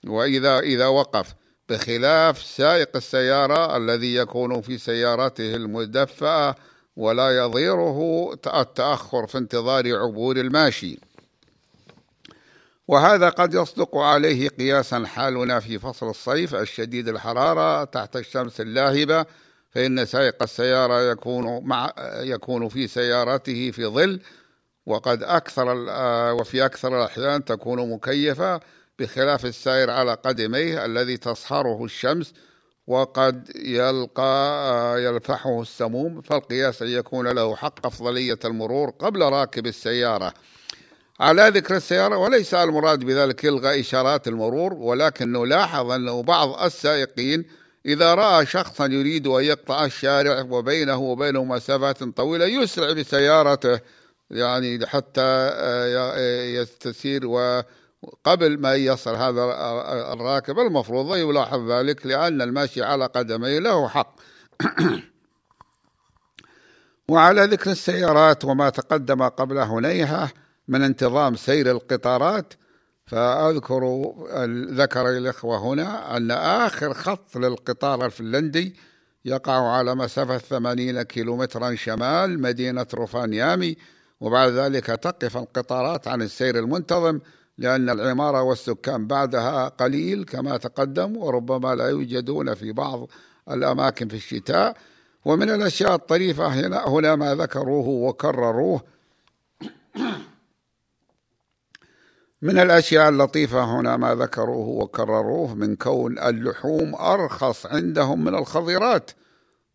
وإذا 0.08 0.60
إذا 0.60 0.88
وقف 0.88 1.34
بخلاف 1.70 2.44
سائق 2.44 2.96
السيارة 2.96 3.78
الذي 3.78 4.16
يكون 4.16 4.62
في 4.62 4.78
سيارته 4.78 5.56
المدفأة 5.56 6.56
ولا 6.96 7.38
يضيره 7.38 8.30
التأخر 8.34 9.28
في 9.28 9.38
انتظار 9.38 9.96
عبور 9.96 10.38
الماشي. 10.38 11.00
وهذا 12.88 13.30
قد 13.30 13.54
يصدق 13.54 13.98
عليه 13.98 14.50
قياسا 14.50 15.06
حالنا 15.06 15.60
في 15.60 15.80
فصل 15.80 16.10
الصيف 16.10 16.56
الشديد 16.56 17.08
الحرارة 17.08 17.84
تحت 17.84 18.16
الشمس 18.16 18.62
اللاهبة 18.62 19.26
فإن 19.72 20.06
سائق 20.06 20.44
السيارة 20.44 21.12
يكون 21.12 21.64
مع 21.64 21.94
يكون 22.20 22.70
في 22.70 22.88
سيارته 22.88 23.72
في 23.72 23.86
ظل 23.86 24.20
وقد 24.86 25.24
أكثر 25.24 25.86
آه، 25.90 26.34
وفي 26.34 26.66
أكثر 26.66 27.00
الأحيان 27.00 27.46
تكون 27.46 27.90
مكيفة 27.90 28.60
بخلاف 29.00 29.46
السائر 29.46 29.90
على 29.90 30.14
قدميه 30.14 30.86
الذي 30.86 31.18
تصهره 31.18 31.86
الشمس 31.86 32.34
وقد 32.88 33.50
يلقى 33.56 35.04
يلفحه 35.04 35.62
السموم 35.62 36.22
فالقياس 36.22 36.82
أن 36.82 36.88
يكون 36.88 37.28
له 37.28 37.56
حق 37.56 37.86
أفضلية 37.86 38.40
المرور 38.46 38.90
قبل 38.90 39.22
راكب 39.22 39.68
السيارة. 39.68 40.34
على 41.20 41.50
ذكر 41.50 41.76
السيارة 41.76 42.18
وليس 42.18 42.54
المراد 42.54 43.00
بذلك 43.00 43.46
إلغاء 43.46 43.80
إشارات 43.80 44.28
المرور 44.28 44.74
ولكن 44.74 45.32
نلاحظ 45.32 45.92
أنه 45.92 46.24
بعض 46.24 46.64
السائقين 46.64 47.46
إذا 47.86 48.14
رأى 48.14 48.46
شخصا 48.46 48.86
يريد 48.86 49.28
أن 49.28 49.44
يقطع 49.44 49.86
الشارع 49.86 50.42
وبينه 50.50 50.98
وبينه 50.98 51.44
مسافات 51.44 52.04
طويلة 52.04 52.46
يسرع 52.46 52.92
بسيارته 52.94 53.80
يعني 54.32 54.88
حتى 54.88 55.22
آه، 55.22 56.40
يستسير 56.44 57.26
وقبل 58.04 58.60
ما 58.60 58.76
يصل 58.76 59.16
هذا 59.16 59.44
الراكب 60.14 60.60
المفروض 60.60 61.16
يلاحظ 61.16 61.72
ذلك 61.72 62.06
لأن 62.06 62.42
الماشي 62.42 62.84
على 62.84 63.06
قدميه 63.06 63.60
له 63.60 63.88
حق. 63.88 64.16
وعلى 67.10 67.44
ذكر 67.44 67.72
السيارات 67.72 68.46
وما 68.46 68.70
تقدم 68.70 69.24
قبل 69.24 69.58
هنيهة 69.58 70.32
من 70.68 70.82
انتظام 70.82 71.36
سير 71.36 71.72
القطارات 71.72 72.54
فأذكر 73.06 74.14
ذكر 74.70 75.10
الإخوة 75.10 75.58
هنا 75.58 76.18
أن 76.18 76.32
آخر 76.32 76.94
خط 76.94 77.38
للقطار 77.38 78.06
الفنلندي 78.06 78.76
يقع 79.26 79.72
على 79.72 79.96
مسافة 79.96 80.38
ثمانين 80.38 81.02
كيلومترا 81.02 81.76
شمال 81.76 82.42
مدينة 82.42 82.88
روفانيامي 82.94 83.78
وبعد 84.20 84.52
ذلك 84.52 84.86
تقف 84.86 85.38
القطارات 85.38 86.08
عن 86.08 86.22
السير 86.22 86.60
المنتظم 86.60 87.20
لأن 87.58 87.90
العمارة 87.90 88.42
والسكان 88.42 89.08
بعدها 89.08 89.68
قليل 89.68 90.26
كما 90.26 90.58
تقدم 90.58 91.18
وربما 91.18 91.76
لا 91.76 91.90
يوجدون 91.90 92.54
في 92.54 92.72
بعض 92.72 93.08
الأماكن 93.52 94.08
في 94.08 94.16
الشتاء. 94.16 94.78
ومن 95.26 95.50
الأشياء 95.50 95.96
الطريفة 95.96 96.48
هنا, 96.48 96.88
هنا 96.88 97.16
ما 97.16 97.36
ذكروه 97.36 97.88
وكرروه. 97.88 98.82
من 102.42 102.60
الأشياء 102.60 103.10
اللطيفة 103.10 103.64
هنا 103.64 103.98
ما 103.98 104.16
ذكروه 104.16 104.68
وكرروه 104.68 105.56
من 105.56 105.76
كون 105.76 106.20
اللحوم 106.20 106.96
أرخص 106.96 107.66
عندهم 107.66 108.24
من 108.24 108.36
الخضرات 108.36 109.12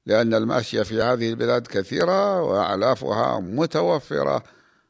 لأن 0.07 0.35
الماشية 0.35 0.83
في 0.83 1.03
هذه 1.03 1.31
البلاد 1.31 1.67
كثيرة 1.67 2.43
وأعلافها 2.43 3.41
متوفرة. 3.41 4.43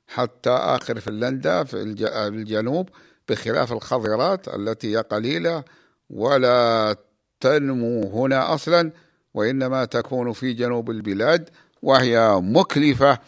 حتى 0.09 0.51
آخر 0.51 1.01
فنلندا 1.01 1.65
في 1.65 1.83
الجنوب 2.29 2.89
بخلاف 3.29 3.73
الخضرات 3.73 4.49
التي 4.49 4.97
هي 4.97 5.01
قليلة 5.01 5.65
ولا 6.11 6.97
تنمو 7.41 8.25
هنا 8.25 8.55
أصلا 8.55 8.91
وإنما 9.35 9.85
تكون 9.85 10.33
في 10.33 10.53
جنوب 10.53 10.91
البلاد 10.91 11.51
وهي 11.83 12.41
مكلفة 12.43 13.19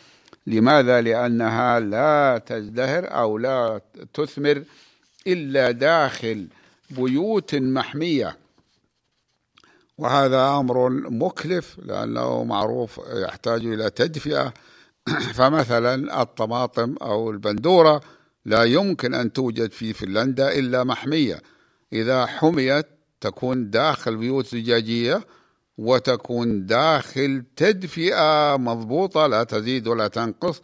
لماذا؟ 0.46 1.00
لأنها 1.00 1.80
لا 1.80 2.42
تزدهر 2.46 3.14
أو 3.14 3.38
لا 3.38 3.80
تثمر 4.14 4.62
إلا 5.26 5.70
داخل 5.70 6.48
بيوت 6.90 7.54
محمية 7.54 8.36
وهذا 9.98 10.48
أمر 10.48 10.90
مكلف 10.90 11.76
لأنه 11.78 12.44
معروف 12.44 13.00
يحتاج 13.12 13.66
إلى 13.66 13.90
تدفئة 13.90 14.54
فمثلا 15.38 16.22
الطماطم 16.22 16.96
أو 17.02 17.30
البندورة 17.30 18.00
لا 18.44 18.64
يمكن 18.64 19.14
أن 19.14 19.32
توجد 19.32 19.72
في 19.72 19.92
فنلندا 19.92 20.58
إلا 20.58 20.84
محمية. 20.84 21.42
إذا 21.92 22.26
حميت 22.26 22.86
تكون 23.20 23.70
داخل 23.70 24.16
بيوت 24.16 24.46
زجاجية 24.46 25.26
وتكون 25.78 26.66
داخل 26.66 27.44
تدفئة 27.56 28.56
مضبوطة 28.56 29.26
لا 29.26 29.44
تزيد 29.44 29.88
ولا 29.88 30.08
تنقص 30.08 30.62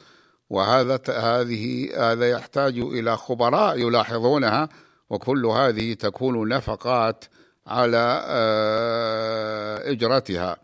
وهذا 0.51 1.01
هذه 1.09 1.91
هذا 2.13 2.31
يحتاج 2.31 2.79
إلى 2.79 3.17
خبراء 3.17 3.79
يلاحظونها 3.79 4.69
وكل 5.11 5.47
هذه 5.47 5.95
تكون 5.95 6.49
نفقات 6.49 7.25
على 7.67 8.25
آه، 8.27 9.91
إجرتها. 9.91 10.57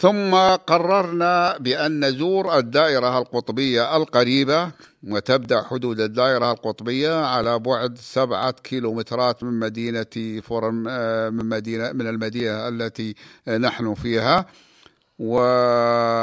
ثم 0.00 0.34
قررنا 0.56 1.58
بأن 1.58 2.04
نزور 2.04 2.58
الدائرة 2.58 3.18
القطبية 3.18 3.96
القريبة 3.96 4.70
وتبدأ 5.02 5.62
حدود 5.62 6.00
الدائرة 6.00 6.52
القطبية 6.52 7.24
على 7.24 7.58
بعد 7.58 7.98
سبعة 7.98 8.50
كيلومترات 8.50 9.42
من 9.42 9.58
مدينة 9.58 10.40
فورم 10.42 10.86
آه، 10.88 11.30
من 11.30 11.46
مدينة 11.46 11.92
من 11.92 12.06
المدينة 12.06 12.68
التي 12.68 13.14
نحن 13.48 13.94
فيها 13.94 14.46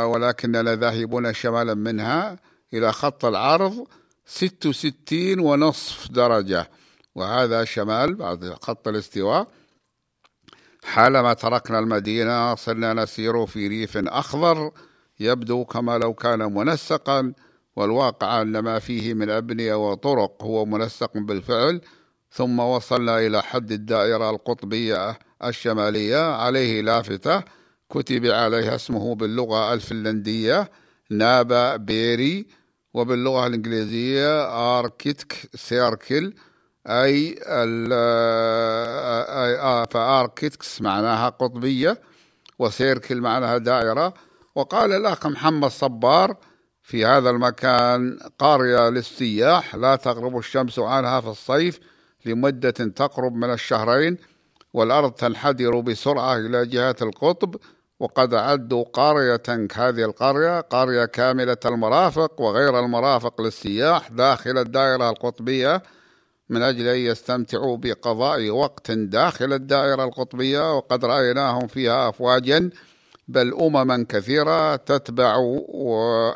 ولكننا 0.06 0.76
ذاهبون 0.76 1.34
شمالا 1.34 1.74
منها 1.74 2.40
إلى 2.74 2.94
خط 2.94 3.26
العرض 3.26 3.88
66 4.26 5.40
ونصف 5.40 6.12
درجة 6.12 6.70
وهذا 7.16 7.64
شمال 7.64 8.16
بعد 8.16 8.56
خط 8.62 8.88
الاستواء. 8.88 9.48
حالما 10.88 11.34
تركنا 11.34 11.80
المدينة 11.80 12.56
صرنا 12.56 12.94
نسير 12.94 13.46
في 13.46 13.68
ريف 13.68 13.98
أخضر 13.98 14.72
يبدو 15.20 15.66
كما 15.66 15.98
لو 15.98 16.14
كان 16.14 16.54
منسقا 16.54 17.34
والواقع 17.76 18.42
أن 18.42 18.60
ما 18.60 18.80
فيه 18.80 19.14
من 19.14 19.30
أبنية 19.30 19.90
وطرق 19.90 20.44
هو 20.44 20.66
منسق 20.66 21.18
بالفعل. 21.18 21.82
ثم 22.32 22.60
وصلنا 22.60 23.20
إلى 23.20 23.44
حد 23.44 23.72
الدائرة 23.72 24.30
القطبية 24.30 25.20
الشمالية 25.44 26.32
عليه 26.32 26.82
لافتة 26.82 27.44
كتب 27.90 28.26
عليها 28.26 28.76
اسمه 28.76 29.16
باللغة 29.16 29.74
الفنلندية 29.74 30.72
نابا 31.12 31.76
بيري 31.76 32.48
وباللغة 32.94 33.48
الإنجليزية 33.48 34.44
آركيتك 34.80 35.50
سيركل. 35.56 36.34
أي 36.88 37.36
فآركيتكس 39.92 40.82
معناها 40.82 41.30
قطبية 41.30 42.02
وسيركل 42.60 43.22
معناها 43.22 43.58
دائرة. 43.58 44.14
وقال 44.56 44.94
الأخ 44.94 45.28
محمد 45.28 45.70
صبار 45.70 46.38
في 46.84 47.06
هذا 47.06 47.30
المكان 47.30 48.20
قرية 48.40 48.90
للسياح 48.90 49.76
لا 49.76 49.96
تغرب 49.96 50.38
الشمس 50.38 50.80
عنها 50.80 51.22
في 51.22 51.28
الصيف 51.28 51.80
لمدة 52.26 52.70
تقرب 52.72 53.34
من 53.34 53.54
الشهرين 53.54 54.18
والأرض 54.74 55.12
تنحدر 55.12 55.80
بسرعة 55.80 56.38
إلى 56.38 56.66
جهة 56.66 56.96
القطب 57.02 57.56
وقد 58.00 58.34
عدوا 58.34 58.84
قرية 58.84 59.68
هذه 59.76 60.06
القرية 60.06 60.60
قرية 60.60 61.06
كاملة 61.06 61.58
المرافق 61.66 62.42
وغير 62.42 62.80
المرافق 62.80 63.42
للسياح 63.42 64.08
داخل 64.12 64.58
الدائرة 64.58 65.10
القطبية. 65.10 65.84
من 66.50 66.62
أجل 66.62 66.88
أن 66.88 67.00
يستمتعوا 67.00 67.78
بقضاء 67.78 68.50
وقت 68.50 68.92
داخل 68.92 69.54
الدائرة 69.54 70.04
القطبية 70.04 70.78
وقد 70.78 71.06
رأيناهم 71.06 71.68
فيها 71.68 72.10
أفواجا 72.10 72.70
بل 73.28 73.54
أمما 73.54 74.06
كثيرة 74.10 74.76
تتبع 74.76 75.36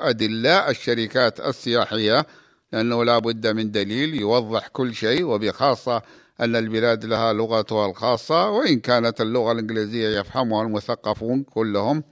أدلاء 0.02 0.70
الشركات 0.70 1.40
السياحية 1.40 2.26
لأنه 2.74 3.04
لا 3.04 3.20
بد 3.20 3.48
من 3.48 3.72
دليل 3.72 4.16
يوضح 4.16 4.68
كل 4.68 4.96
شيء 4.96 5.24
وبخاصة 5.24 6.02
أن 6.42 6.56
البلاد 6.56 7.06
لها 7.06 7.34
لغتها 7.34 7.86
الخاصة 7.86 8.50
وإن 8.50 8.80
كانت 8.80 9.22
اللغة 9.22 9.52
الإنجليزية 9.52 10.20
يفهمها 10.20 10.62
المثقفون 10.64 11.44
كلهم 11.44 12.04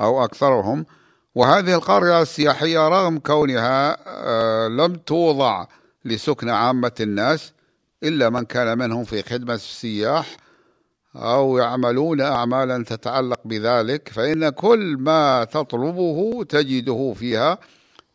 أو 0.00 0.24
أكثرهم. 0.24 0.86
وهذه 1.34 1.74
القرية 1.74 2.22
السياحية 2.22 2.88
رغم 2.88 3.18
كونها 3.18 3.96
آه، 4.06 4.68
لم 4.68 4.94
توضع 4.94 5.66
لسكن 6.04 6.48
عامة 6.48 6.92
الناس 7.00 7.52
إلا 8.02 8.30
من 8.30 8.44
كان 8.44 8.78
منهم 8.78 9.04
في 9.04 9.22
خدمة 9.22 9.54
السياح 9.54 10.36
أو 11.16 11.58
يعملون 11.58 12.20
أعمالا 12.20 12.84
تتعلق 12.84 13.40
بذلك 13.44 14.08
فإن 14.08 14.48
كل 14.48 14.96
ما 14.98 15.44
تطلبه 15.44 16.44
تجده 16.48 17.14
فيها 17.16 17.58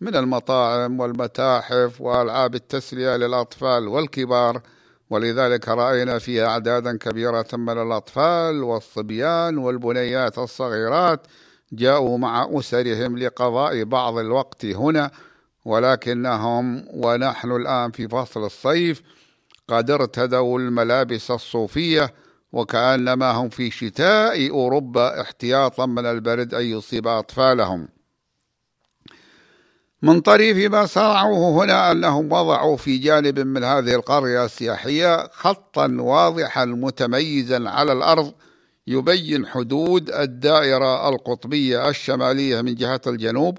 من 0.02 0.15
المطاعم 0.15 0.99
والمتاحف 0.99 2.02
وألعاب 2.02 2.56
التسلية 2.56 3.15
للأطفال 3.15 3.88
والكبار 3.88 4.62
ولذلك 5.10 5.67
رأينا 5.67 6.19
فيها 6.19 6.47
أعدادا 6.47 6.97
كبيرة 6.97 7.47
من 7.54 7.82
الأطفال 7.82 8.63
والصبيان 8.63 9.58
والبنيات 9.58 10.38
الصغيرات 10.38 11.28
جاءوا 11.71 12.17
مع 12.17 12.49
أسرهم 12.54 13.17
لقضاء 13.17 13.84
بعض 13.84 14.17
الوقت 14.17 14.65
هنا. 14.65 15.12
ولكنهم 15.65 16.86
ونحن 16.93 17.52
الآن 17.52 17.91
في 17.91 18.08
فصل 18.08 18.45
الصيف 18.45 19.02
قد 19.67 19.91
ارتدوا 19.91 20.60
الملابس 20.60 21.32
الصوفية 21.32 22.13
وكأنما 22.52 23.32
هم 23.32 23.50
في 23.50 23.72
شتاء 23.72 24.50
أوروبا 24.50 25.22
احتياطا 25.22 25.86
من 25.86 26.06
البرد 26.06 26.54
أن 26.54 26.65
يصيب 26.65 27.08
أطفالهم. 27.08 27.88
من 30.02 30.22
طريف 30.22 30.72
ما 30.72 30.86
صنعوه 30.86 31.63
هنا 31.63 31.91
أنهم 31.91 32.32
وضعوا 32.32 32.78
في 32.78 32.98
جانب 32.98 33.39
من 33.39 33.63
هذه 33.63 33.95
القرية 33.95 34.45
السياحية 34.45 35.28
خطا 35.28 35.98
واضحا 36.00 36.65
متميزا 36.65 37.69
على 37.69 37.91
الأرض 37.93 38.34
يبين 38.88 39.45
حدود 39.45 40.10
الدائرة 40.10 41.10
القطبية 41.10 41.89
الشمالية 41.89 42.62
من 42.62 42.76
جهة 42.76 43.02
الجنوب 43.08 43.58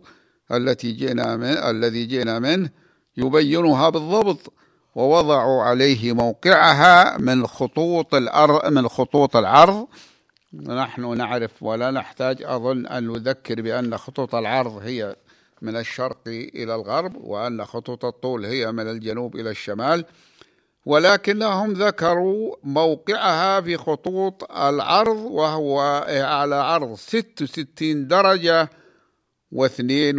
التي 0.52 0.92
جئنا 0.92 1.36
من 1.36 1.44
الذي 1.44 2.06
جئنا 2.06 2.38
منه 2.38 2.70
يبينها 3.16 3.88
بالضبط 3.88 4.52
ووضعوا 4.94 5.62
عليه 5.62 6.12
موقعها 6.12 7.18
من 7.18 7.46
خطوط 7.46 8.14
الأرض 8.14 8.72
من 8.72 8.88
خطوط 8.88 9.36
العرض. 9.36 9.86
نحن 10.54 11.16
نعرف 11.16 11.62
ولا 11.62 11.90
نحتاج 11.90 12.42
أظن 12.42 12.86
أن 12.86 13.06
نذكر 13.06 13.62
بأن 13.62 13.96
خطوط 13.96 14.34
العرض 14.34 14.76
هي 14.82 15.16
من 15.62 15.76
الشرق 15.76 16.20
إلى 16.26 16.74
الغرب 16.74 17.16
وأن 17.16 17.64
خطوط 17.64 18.04
الطول 18.04 18.44
هي 18.44 18.72
من 18.72 18.90
الجنوب 18.90 19.36
إلى 19.36 19.50
الشمال. 19.50 20.04
ولكنهم 20.86 21.72
ذكروا 21.72 22.56
موقعها 22.64 23.60
في 23.60 23.76
خطوط 23.76 24.52
العرض 24.52 25.16
وهو 25.16 25.80
على 26.08 26.54
عرض 26.54 26.94
66 26.94 28.06
درجة. 28.08 28.70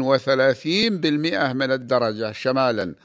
وثلاثين 0.02 0.98
بالمئة 0.98 1.54
من 1.54 1.72
الدرجة 1.72 2.32
شمالا. 2.32 2.96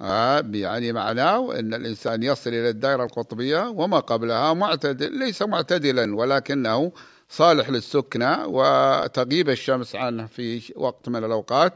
آه 0.00 0.44
يعني 0.52 0.92
معناه 0.92 1.58
أن 1.58 1.74
الإنسان 1.74 2.22
يصل 2.22 2.50
إلى 2.50 2.68
الدائرة 2.68 3.04
القطبية 3.04 3.68
وما 3.68 4.00
قبلها 4.00 4.54
معتدل 4.54 5.18
ليس 5.18 5.42
معتدلا 5.42 6.16
ولكنه 6.16 6.92
صالح 7.28 7.70
للسكنة 7.70 8.46
وتغيب 8.46 9.48
الشمس 9.48 9.94
عنه 9.96 10.26
في 10.26 10.72
وقت 10.76 11.08
من 11.08 11.24
الأوقات. 11.24 11.72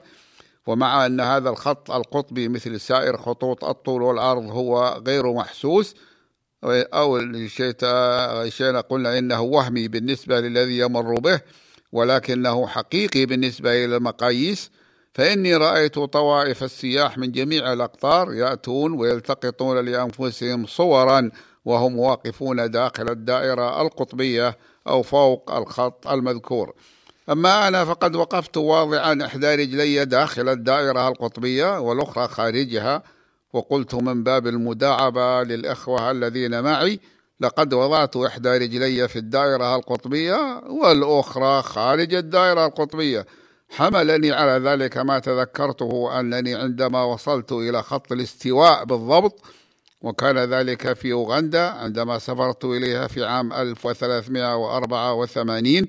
ومع 0.66 1.06
أن 1.06 1.20
هذا 1.20 1.50
الخط 1.50 1.90
القطبي 1.90 2.48
مثل 2.48 2.80
سائر 2.80 3.16
خطوط 3.16 3.64
الطول 3.64 4.02
والعرض 4.02 4.42
هو 4.42 5.02
غير 5.06 5.32
محسوس 5.32 5.94
أو 6.64 7.20
شيء 8.48 8.76
قلنا 8.80 9.18
إنه 9.18 9.40
وهمي 9.40 9.88
بالنسبة 9.88 10.40
للذي 10.40 10.78
يمر 10.78 11.14
به. 11.20 11.40
ولكنه 11.94 12.66
حقيقي 12.66 13.26
بالنسبة 13.26 13.84
إلى 13.84 13.96
المقاييس 13.96 14.70
فإني 15.12 15.56
رأيت 15.56 15.98
طوائف 15.98 16.62
السياح 16.62 17.18
من 17.18 17.32
جميع 17.32 17.72
الأقطار 17.72 18.34
يأتون 18.34 18.92
ويلتقطون 18.92 19.84
لأنفسهم 19.84 20.66
صورا 20.66 21.30
وهم 21.64 21.98
واقفون 21.98 22.70
داخل 22.70 23.08
الدائرة 23.08 23.82
القطبية 23.82 24.58
أو 24.86 25.02
فوق 25.02 25.56
الخط 25.56 26.08
المذكور. 26.08 26.74
أما 27.30 27.68
أنا 27.68 27.84
فقد 27.84 28.16
وقفت 28.16 28.56
واضعا 28.56 29.26
إحدى 29.26 29.54
رجلي 29.54 30.04
داخل 30.04 30.48
الدائرة 30.48 31.08
القطبية 31.08 31.80
والأخرى 31.80 32.28
خارجها 32.28 33.02
وقلت 33.52 33.94
من 33.94 34.22
باب 34.22 34.46
المداعبة 34.46 35.42
للإخوة 35.42 36.10
الذين 36.10 36.60
معي 36.60 37.00
لقد 37.40 37.74
وضعت 37.74 38.16
إحدى 38.16 38.48
رجلي 38.48 39.08
في 39.08 39.18
الدائرة 39.18 39.76
القطبية 39.76 40.62
والأخرى 40.66 41.62
خارج 41.62 42.14
الدائرة 42.14 42.66
القطبية. 42.66 43.26
حملني 43.70 44.32
على 44.32 44.70
ذلك 44.70 44.98
ما 44.98 45.18
تذكرته 45.18 46.20
أنني 46.20 46.54
عندما 46.54 47.02
وصلت 47.02 47.52
إلى 47.52 47.82
خط 47.82 48.12
الاستواء 48.12 48.84
بالضبط 48.84 49.40
وكان 50.02 50.38
ذلك 50.38 50.92
في 50.92 51.12
أوغندا 51.12 51.68
عندما 51.70 52.18
سافرت 52.18 52.64
إليها 52.64 53.06
في 53.06 53.24
عام 53.24 53.52
1384 53.52 55.86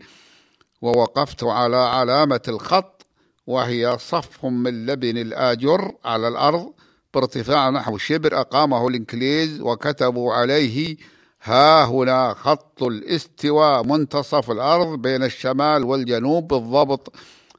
ووقفت 0.81 1.43
على 1.43 1.77
علامة 1.77 2.41
الخط 2.47 3.05
وهي 3.47 3.97
صف 3.99 4.45
من 4.45 4.85
لبن 4.85 5.17
الآجر 5.17 5.91
على 6.05 6.27
الأرض 6.27 6.73
بارتفاع 7.13 7.69
نحو 7.69 7.97
شبر 7.97 8.39
أقامه 8.39 8.87
الإنكليز 8.87 9.61
وكتبوا 9.61 10.33
عليه 10.33 10.97
ها 11.45 11.85
هنا 11.85 12.33
خط 12.33 12.83
الاستواء 12.83 13.83
منتصف 13.83 14.51
الأرض 14.51 15.01
بين 15.01 15.23
الشمال 15.23 15.83
والجنوب 15.83 16.47
بالضبط. 16.47 17.13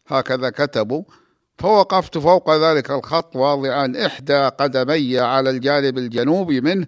هكذا 0.06 0.50
كتبوا. 0.50 1.02
فوقفت 1.58 2.18
فوق 2.18 2.56
ذلك 2.56 2.90
الخط 2.90 3.36
واضعا 3.36 3.92
إحدى 4.06 4.48
قدمي 4.48 5.18
على 5.18 5.50
الجانب 5.50 5.98
الجنوبي 5.98 6.60
منه 6.60 6.86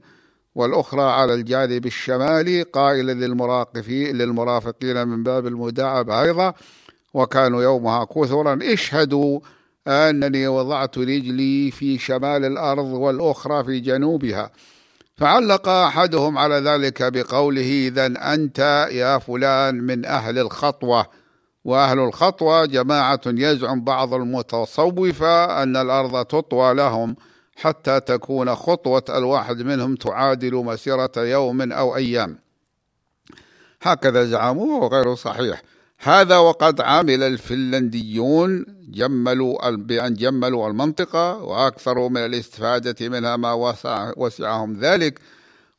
والأخرى 0.55 1.03
على 1.03 1.35
الجانب 1.35 1.87
الشمالي 1.87 2.63
قائلا 2.63 3.13
للمراقفين 3.13 4.17
للمرافقين 4.17 5.09
من 5.09 5.23
باب 5.23 5.47
المداعبة 5.47 6.23
أيضا. 6.23 6.55
وكانوا 7.15 7.63
يومها 7.63 8.05
كثرا. 8.05 8.59
اشهدوا 8.63 9.41
أنني 9.87 10.49
وضعت 10.49 10.99
رجلي 10.99 11.71
في 11.71 11.99
شمال 11.99 12.45
الأرض 12.45 12.87
والأخرى 12.87 13.65
في 13.65 13.81
جنوبها. 13.81 14.51
فعلق 15.19 15.69
أحدهم 15.69 16.39
على 16.39 16.55
ذلك 16.55 17.13
بقوله 17.13 17.89
إذا 17.89 18.35
أنت 18.35 18.89
يا 18.91 19.19
فلان 19.19 19.75
من 19.75 20.05
أهل 20.05 20.39
الخطوة. 20.39 21.07
وأهل 21.65 21.99
الخطوة 21.99 22.67
جماعة 22.67 23.21
يزعم 23.27 23.85
بعض 23.85 24.15
المتصوفة 24.15 25.63
أن 25.63 25.77
الأرض 25.77 26.25
تطوى 26.25 26.75
لهم 26.75 27.17
حتى 27.57 28.01
تكون 28.01 28.55
خطوة 28.55 29.05
الواحد 29.09 29.63
منهم 29.63 29.95
تعادل 29.95 30.55
مسيرة 30.55 31.13
يوم 31.17 31.73
أو 31.73 31.97
أيام. 31.97 32.39
هكذا 33.83 34.25
زعموا 34.25 34.85
وغير 34.85 35.15
صحيح. 35.15 35.63
هذا 36.01 36.37
وقد 36.37 36.81
عمل 36.81 37.23
الفنلنديون 37.23 38.65
جملوا 38.89 39.71
بأن 39.71 40.15
جملوا 40.15 40.69
المنطقة 40.69 41.39
وأكثروا 41.43 42.09
من 42.09 42.17
الاستفادة 42.17 43.09
منها 43.09 43.37
ما 43.37 43.53
وسع 43.53 44.13
وسعهم 44.17 44.81
ذلك. 44.81 45.21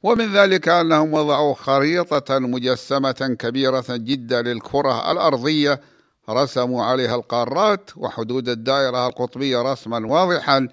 ومن 0.04 0.34
ذلك 0.34 0.68
أنهم 0.68 1.14
وضعوا 1.14 1.54
خريطة 1.54 2.40
مجسمة 2.40 3.36
كبيرة 3.40 3.86
جدا 3.90 4.42
للكرة 4.42 5.12
الأرضية 5.12 5.82
رسموا 6.30 6.84
عليها 6.84 7.16
القارات 7.16 7.92
وحدود 7.98 8.50
الدائرة 8.50 9.08
القطبية 9.08 9.62
رسما 9.62 10.08
واضحا 10.08 10.68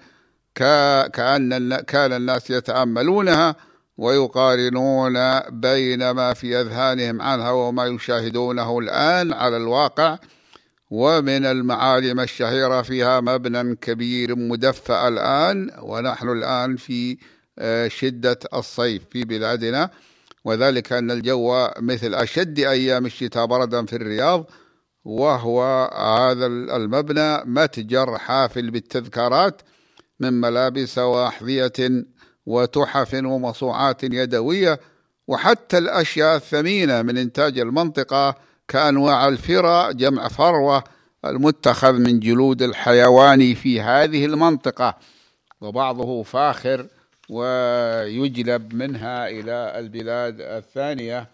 كأن 0.55 1.79
كان 1.79 2.13
الناس 2.13 2.49
يتأملونها. 2.49 3.55
ويقارنون 3.97 5.39
بين 5.39 6.09
ما 6.09 6.33
في 6.33 6.61
أذهانهم 6.61 7.21
عنها 7.21 7.51
وما 7.51 7.85
يشاهدونه 7.85 8.79
الآن 8.79 9.33
على 9.33 9.57
الواقع 9.57 10.17
ومن 10.91 11.45
المعالم 11.45 12.19
الشهيرة 12.19 12.81
فيها 12.81 13.19
مبنى 13.19 13.75
كبير 13.75 14.35
مدفأ 14.35 15.07
الآن 15.07 15.71
ونحن 15.81 16.29
الآن 16.29 16.75
في 16.75 17.17
آه، 17.59 17.87
شدة 17.87 18.39
الصيف 18.53 19.01
في 19.11 19.23
بلادنا. 19.23 19.89
وذلك 20.45 20.93
أن 20.93 21.11
الجو 21.11 21.67
مثل 21.79 22.13
أشد 22.13 22.59
أيام 22.59 23.05
الشتاء 23.05 23.45
بردا 23.45 23.85
في 23.85 23.95
الرياض 23.95 24.45
وهو 25.03 25.63
هذا 26.19 26.45
المبنى 26.45 27.37
متجر 27.45 28.17
حافل 28.17 28.71
بالتذكارات 28.71 29.61
من 30.19 30.33
ملابس 30.41 30.97
وأحذية 30.97 31.73
وتحف 32.47 33.13
ومصوعات 33.13 34.03
يدوية 34.03 34.79
وحتى 35.27 35.77
الأشياء 35.77 36.35
الثمينة 36.35 37.01
من 37.01 37.17
إنتاج 37.17 37.59
المنطقة 37.59 38.35
كأنواع 38.67 39.27
الفرة 39.27 39.91
جمع 39.91 40.27
فروة 40.27 40.83
المتخذ 41.25 41.93
من 41.93 42.19
جلود 42.19 42.61
الحيوان 42.61 43.53
في 43.53 43.81
هذه 43.81 44.25
المنطقة 44.25 44.97
وبعضه 45.61 46.23
فاخر 46.23 46.85
ويجلب 47.29 48.73
منها 48.73 49.27
إلى 49.27 49.79
البلاد 49.79 50.41
الثانية. 50.41 51.27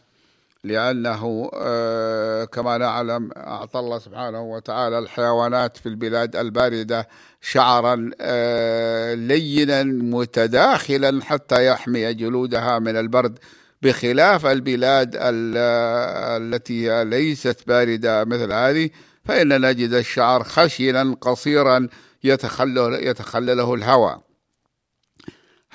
لأنه 0.63 1.52
آه، 1.54 2.45
كما 2.45 2.78
نعلم 2.78 3.30
أعطى 3.38 3.80
الله 3.80 3.99
سبحانه 3.99 4.41
وتعالى 4.41 4.99
الحيوانات 4.99 5.78
في 5.78 5.89
البلاد 5.89 6.36
الباردة 6.36 7.08
شعرا 7.41 8.12
آه، 8.21 9.13
لينا 9.13 9.84
متداخلا 9.84 11.23
حتى 11.23 11.67
يحمي 11.67 12.13
جلودها 12.13 12.80
من 12.80 12.97
البرد 12.97 13.39
بخلاف 13.82 14.45
البلاد 14.45 15.15
التي 15.19 17.04
ليست 17.04 17.67
باردة 17.67 18.26
مثل 18.26 18.52
هذه. 18.52 18.89
فإن 19.26 19.62
نجد 19.62 19.93
الشعر 19.93 20.43
خشنا 20.43 21.15
قصيرا 21.21 21.88
يتخلله 22.23 23.73
الهواء 23.73 24.33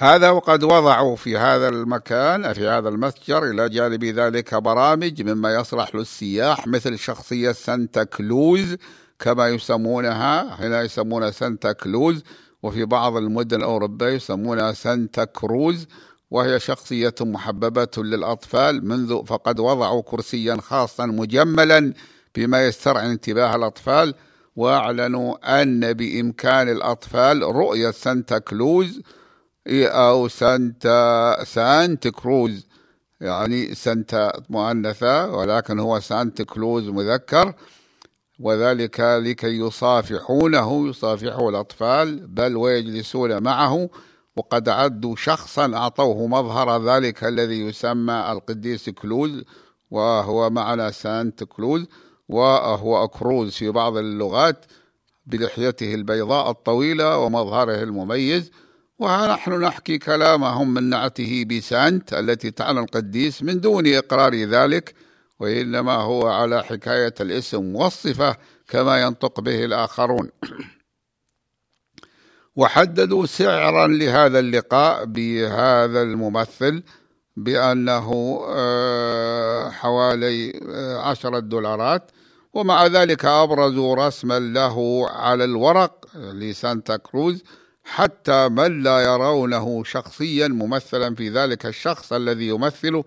هذا 0.01 0.31
وقد 0.31 0.65
وضعوا 0.65 1.17
في 1.17 1.37
هذا 1.37 1.69
المكان 1.69 2.53
في 2.53 2.69
هذا 2.69 2.89
المتجر 2.89 3.51
إلى 3.51 3.69
جانب 3.69 4.05
ذلك 4.05 4.55
برامج 4.55 5.23
مما 5.23 5.55
يصلح 5.55 5.95
للسياح 5.95 6.67
مثل 6.67 6.99
شخصية 6.99 7.53
سانتا 7.53 8.05
كلوز 8.05 8.77
كما 9.19 9.49
يسمونها 9.49 10.67
هنا 10.67 10.83
يسمونها 10.83 11.31
سانتا 11.31 11.73
كلوز 11.73 12.23
وفي 12.63 12.85
بعض 12.85 13.17
المدن 13.17 13.57
الأوروبية 13.57 14.07
يسمونها 14.07 14.73
سانتا 14.73 15.25
كروز 15.25 15.87
وهي 16.31 16.61
شخصية 16.61 17.15
محببة 17.21 17.91
للأطفال 17.97 18.89
منذ 18.89 19.27
فقد 19.27 19.61
وضعوا 19.61 20.03
كرسيا 20.03 20.57
خاصا 20.57 21.07
مجملا 21.07 21.93
بما 22.35 22.67
يسترعي 22.67 23.07
انتباه 23.07 23.57
الأطفال 23.57 24.15
وأعلنوا 24.57 25.63
أن 25.63 25.93
بإمكان 25.93 26.69
الأطفال 26.69 27.43
رؤية 27.43 27.91
سانتا 27.91 28.39
كلوز 28.39 29.01
أو 29.71 30.29
سانتا 30.29 31.45
سانت 31.45 32.09
كروز. 32.09 32.67
يعني 33.21 33.75
سانتا 33.75 34.33
مؤنثة 34.49 35.31
ولكن 35.31 35.79
هو 35.79 36.01
سانت 36.01 36.43
كلوز 36.43 36.89
مذكر. 36.89 37.55
وذلك 38.41 39.01
لكي 39.01 39.59
يصافحونه 39.59 40.89
يصافحه 40.89 41.49
الأطفال 41.49 42.27
بل 42.27 42.57
ويجلسون 42.57 43.43
معه. 43.43 43.89
وقد 44.37 44.69
عدوا 44.69 45.17
شخصا 45.17 45.77
أعطوه 45.77 46.27
مظهر 46.27 46.91
ذلك 46.91 47.25
الذي 47.25 47.61
يسمى 47.61 48.33
القديس 48.33 48.91
كلوز 48.91 49.45
وهو 49.91 50.51
معنى 50.51 50.93
سانت 50.93 51.45
كلوز 51.45 51.87
وهو 52.29 53.05
أكروز 53.05 53.53
في 53.53 53.71
بعض 53.71 53.97
اللغات 53.97 54.65
بلحيته 55.27 55.95
البيضاء 55.95 56.51
الطويلة 56.51 57.19
ومظهره 57.19 57.83
المميز. 57.83 58.51
ونحن 58.99 59.53
نحكي 59.53 59.99
كلامهم 59.99 60.75
من 60.75 60.85
نعته 60.85 61.45
بسانت 61.51 62.13
التي 62.13 62.51
تعنى 62.51 62.81
القديس 62.81 63.43
من 63.43 63.61
دون 63.61 63.95
إقرار 63.95 64.35
ذلك 64.35 64.95
وإنما 65.41 65.93
هو 65.95 66.27
على 66.27 66.65
حكاية 66.65 67.15
الاسم 67.21 67.77
والصفة 67.77 68.37
كما 68.69 69.03
ينطق 69.03 69.41
به 69.41 69.65
الآخرون. 69.65 70.31
وحددوا 72.57 73.27
سعرا 73.27 73.87
لهذا 73.87 74.39
اللقاء 74.39 75.05
بهذا 75.05 76.03
الممثل 76.03 76.83
بأنه 77.37 78.41
آه، 78.49 79.71
حوالي 79.71 80.61
آه، 80.71 80.99
عشرة 80.99 81.39
دولارات 81.39 82.11
ومع 82.55 82.87
ذلك 82.87 83.25
أبرزوا 83.25 84.07
رسما 84.07 84.39
له 84.39 85.09
على 85.11 85.45
الورق 85.45 86.07
لسانتا 86.17 86.97
كروز 86.97 87.45
حتى 87.89 88.49
من 88.49 88.83
لا 88.83 89.01
يرونه 89.01 89.85
شخصيا 89.85 90.49
ممثلا 90.49 91.15
في 91.15 91.29
ذلك 91.29 91.67
الشخص 91.67 92.13
الذي 92.13 92.49
يمثله 92.49 93.05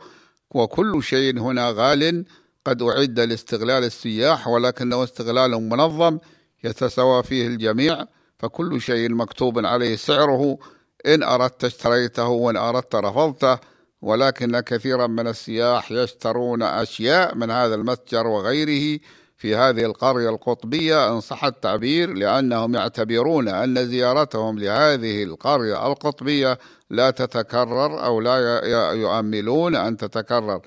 وكل 0.52 1.04
شيء 1.04 1.40
هنا 1.40 1.70
غال 1.70 2.26
قد 2.66 2.82
أعد 2.82 3.20
لاستغلال 3.20 3.84
السياح 3.84 4.48
ولكنه 4.48 5.04
استغلال 5.04 5.52
منظم 5.70 6.20
يتساوى 6.64 7.24
فيه 7.24 7.48
الجميع 7.48 8.06
فكل 8.40 8.82
شيء 8.82 9.10
مكتوب 9.10 9.66
عليه 9.66 9.96
سعره. 9.96 10.58
إن 11.06 11.24
أردت 11.24 11.64
اشتريته 11.64 12.28
وإن 12.28 12.58
أردت 12.58 12.96
رفضته 12.96 13.60
ولكن 14.02 14.60
كثيرا 14.60 15.08
من 15.08 15.28
السياح 15.28 15.92
يشترون 15.92 16.64
أشياء 16.64 17.36
من 17.36 17.52
هذا 17.52 17.76
المتجر 17.76 18.28
وغيره. 18.28 19.00
في 19.42 19.56
هذه 19.56 19.86
القرية 19.86 20.30
القطبية 20.30 21.14
إن 21.14 21.22
صح 21.22 21.46
التعبير 21.46 22.14
لأنهم 22.14 22.76
يعتبرون 22.76 23.48
أن 23.48 23.86
زيارتهم 23.88 24.60
لهذه 24.60 25.24
القرية 25.24 25.88
القطبية 25.88 26.60
لا 26.90 27.12
تتكرر 27.12 28.06
أو 28.06 28.22
لا 28.22 28.94
يؤملون 28.94 29.76
أن 29.76 29.98
تتكرر. 29.98 30.62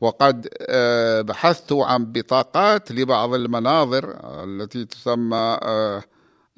وقد 0.00 0.48
آه، 0.60 1.20
بحثت 1.20 1.72
عن 1.72 2.12
بطاقات 2.12 2.92
لبعض 2.92 3.34
المناظر 3.34 4.16
التي 4.44 4.84
تسمى 4.84 5.58
آه، 5.62 6.02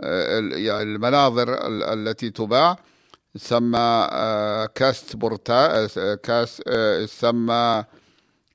آه، 0.01 0.41
يعني 0.41 0.83
المناظر 0.83 1.59
التي 1.93 2.31
تباع 2.31 2.77
تسمى 3.35 4.09
كاست 4.75 5.17
بورتا 5.17 5.87
كاس 6.15 6.63
تسمى 7.07 7.85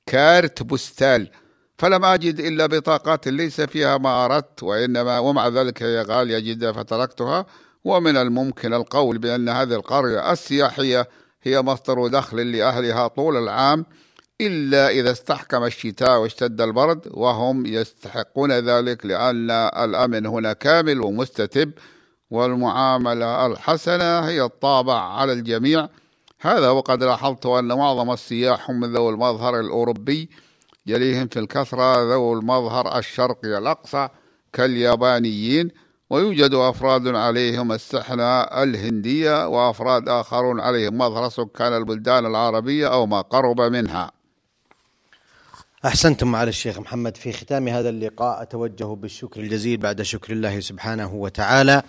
carte 0.06 0.63
postale. 0.63 1.32
فلم 1.80 2.06
أجد 2.06 2.39
إلا 2.39 2.65
بطاقات 2.65 3.28
ليس 3.28 3.62
فيها 3.62 3.98
ما 3.98 4.26
أردت 4.26 4.63
وإنما 4.63 5.20
ومع 5.20 5.48
ذلك 5.48 5.84
هي 5.84 6.02
غالية 6.02 6.39
جدا 6.39 6.72
فتركتها. 6.72 7.46
ومن 7.84 8.18
الممكن 8.18 8.74
القول 8.74 9.18
بأن 9.18 9.50
هذه 9.50 9.74
القرية 9.74 10.32
السياحية 10.32 11.08
هي 11.44 11.62
مصدر 11.62 12.08
دخل 12.08 12.52
لأهلها 12.52 13.08
طول 13.08 13.38
العام 13.38 13.86
إلا 14.42 14.89
إذا 14.89 15.12
استحكم 15.12 15.63
الشتاء 15.63 16.20
واشتد 16.20 16.62
البرد 16.62 17.08
وهم 17.12 17.65
يستحقون 17.65 18.52
ذلك 18.52 19.06
لأن 19.06 19.52
الأمن 19.52 20.26
هنا 20.26 20.54
كامل 20.54 21.02
ومستتب 21.02 21.72
والمعاملة 22.32 23.46
الحسنة 23.46 24.20
هي 24.20 24.42
الطابع 24.42 25.00
على 25.00 25.34
الجميع. 25.34 25.89
هذا 26.42 26.70
وقد 26.70 27.04
لاحظت 27.04 27.46
أن 27.46 27.68
معظم 27.68 28.12
السياح 28.12 28.70
هم 28.70 28.80
من 28.80 28.94
ذوي 28.94 29.13
المظهر 29.13 29.60
الأوروبي 29.60 30.30
يليهم 30.89 31.28
في 31.28 31.39
الكثرة 31.39 32.13
ذو 32.13 32.34
المظهر 32.34 32.97
الشرقي 32.97 33.58
الأقصى 33.58 34.10
كاليابانيين 34.54 35.71
ويوجد 36.10 36.54
أفراد 36.54 37.08
عليهم 37.08 37.71
السحنة 37.71 38.41
الهندية 38.41 39.47
وأفراد 39.47 40.10
آخرون 40.10 40.60
عليهم 40.60 40.97
مظهر 40.97 41.30
سكان 41.30 41.73
البلدان 41.73 42.25
العربية 42.25 42.88
أو 42.88 43.06
ما 43.06 43.21
قرب 43.21 43.62
منها. 43.62 44.12
أحسنتم 45.86 46.36
على 46.36 46.49
الشيخ 46.49 46.80
محمد. 46.80 47.17
في 47.17 47.32
ختام 47.32 47.67
هذا 47.67 47.89
اللقاء 47.89 48.41
أتوجه 48.41 48.95
بالشكر 48.95 49.39
الجزيل 49.41 49.78
بعد 49.78 50.02
شكر 50.02 50.34
الله 50.34 50.60
سبحانه 50.60 51.13
وتعالى 51.13 51.84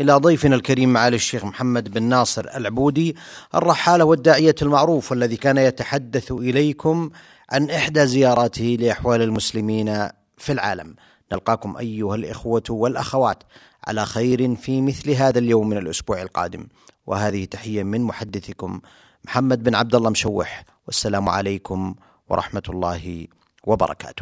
إلى 0.00 0.12
ضيفنا 0.12 0.56
الكريم 0.56 0.92
معالي 0.92 1.16
الشيخ 1.16 1.44
محمد 1.44 1.88
بن 1.88 2.02
ناصر 2.02 2.48
العبودي 2.56 3.16
الرحالة 3.54 4.04
والداعية 4.04 4.54
المعروف 4.62 5.10
والذي 5.10 5.36
كان 5.36 5.58
يتحدث 5.58 6.32
إليكم 6.32 7.10
عن 7.52 7.70
إحدى 7.70 8.06
زياراته 8.06 8.76
لأحوال 8.80 9.22
المسلمين 9.22 10.08
في 10.38 10.52
العالم. 10.52 10.94
نلقاكم 11.32 11.76
أيها 11.76 12.14
الإخوة 12.14 12.62
والأخوات 12.70 13.42
على 13.86 14.06
خير 14.06 14.54
في 14.54 14.80
مثل 14.80 15.10
هذا 15.10 15.38
اليوم 15.38 15.68
من 15.68 15.76
الأسبوع 15.76 16.22
القادم. 16.22 16.66
وهذه 17.06 17.44
تحية 17.44 17.82
من 17.82 18.00
محدثكم 18.00 18.80
محمد 19.24 19.62
بن 19.62 19.74
عبد 19.74 19.94
الله 19.94 20.10
مشوح 20.10 20.64
والسلام 20.86 21.28
عليكم 21.28 21.94
ورحمة 22.28 22.62
الله 22.68 23.26
وبركاته. 23.64 24.20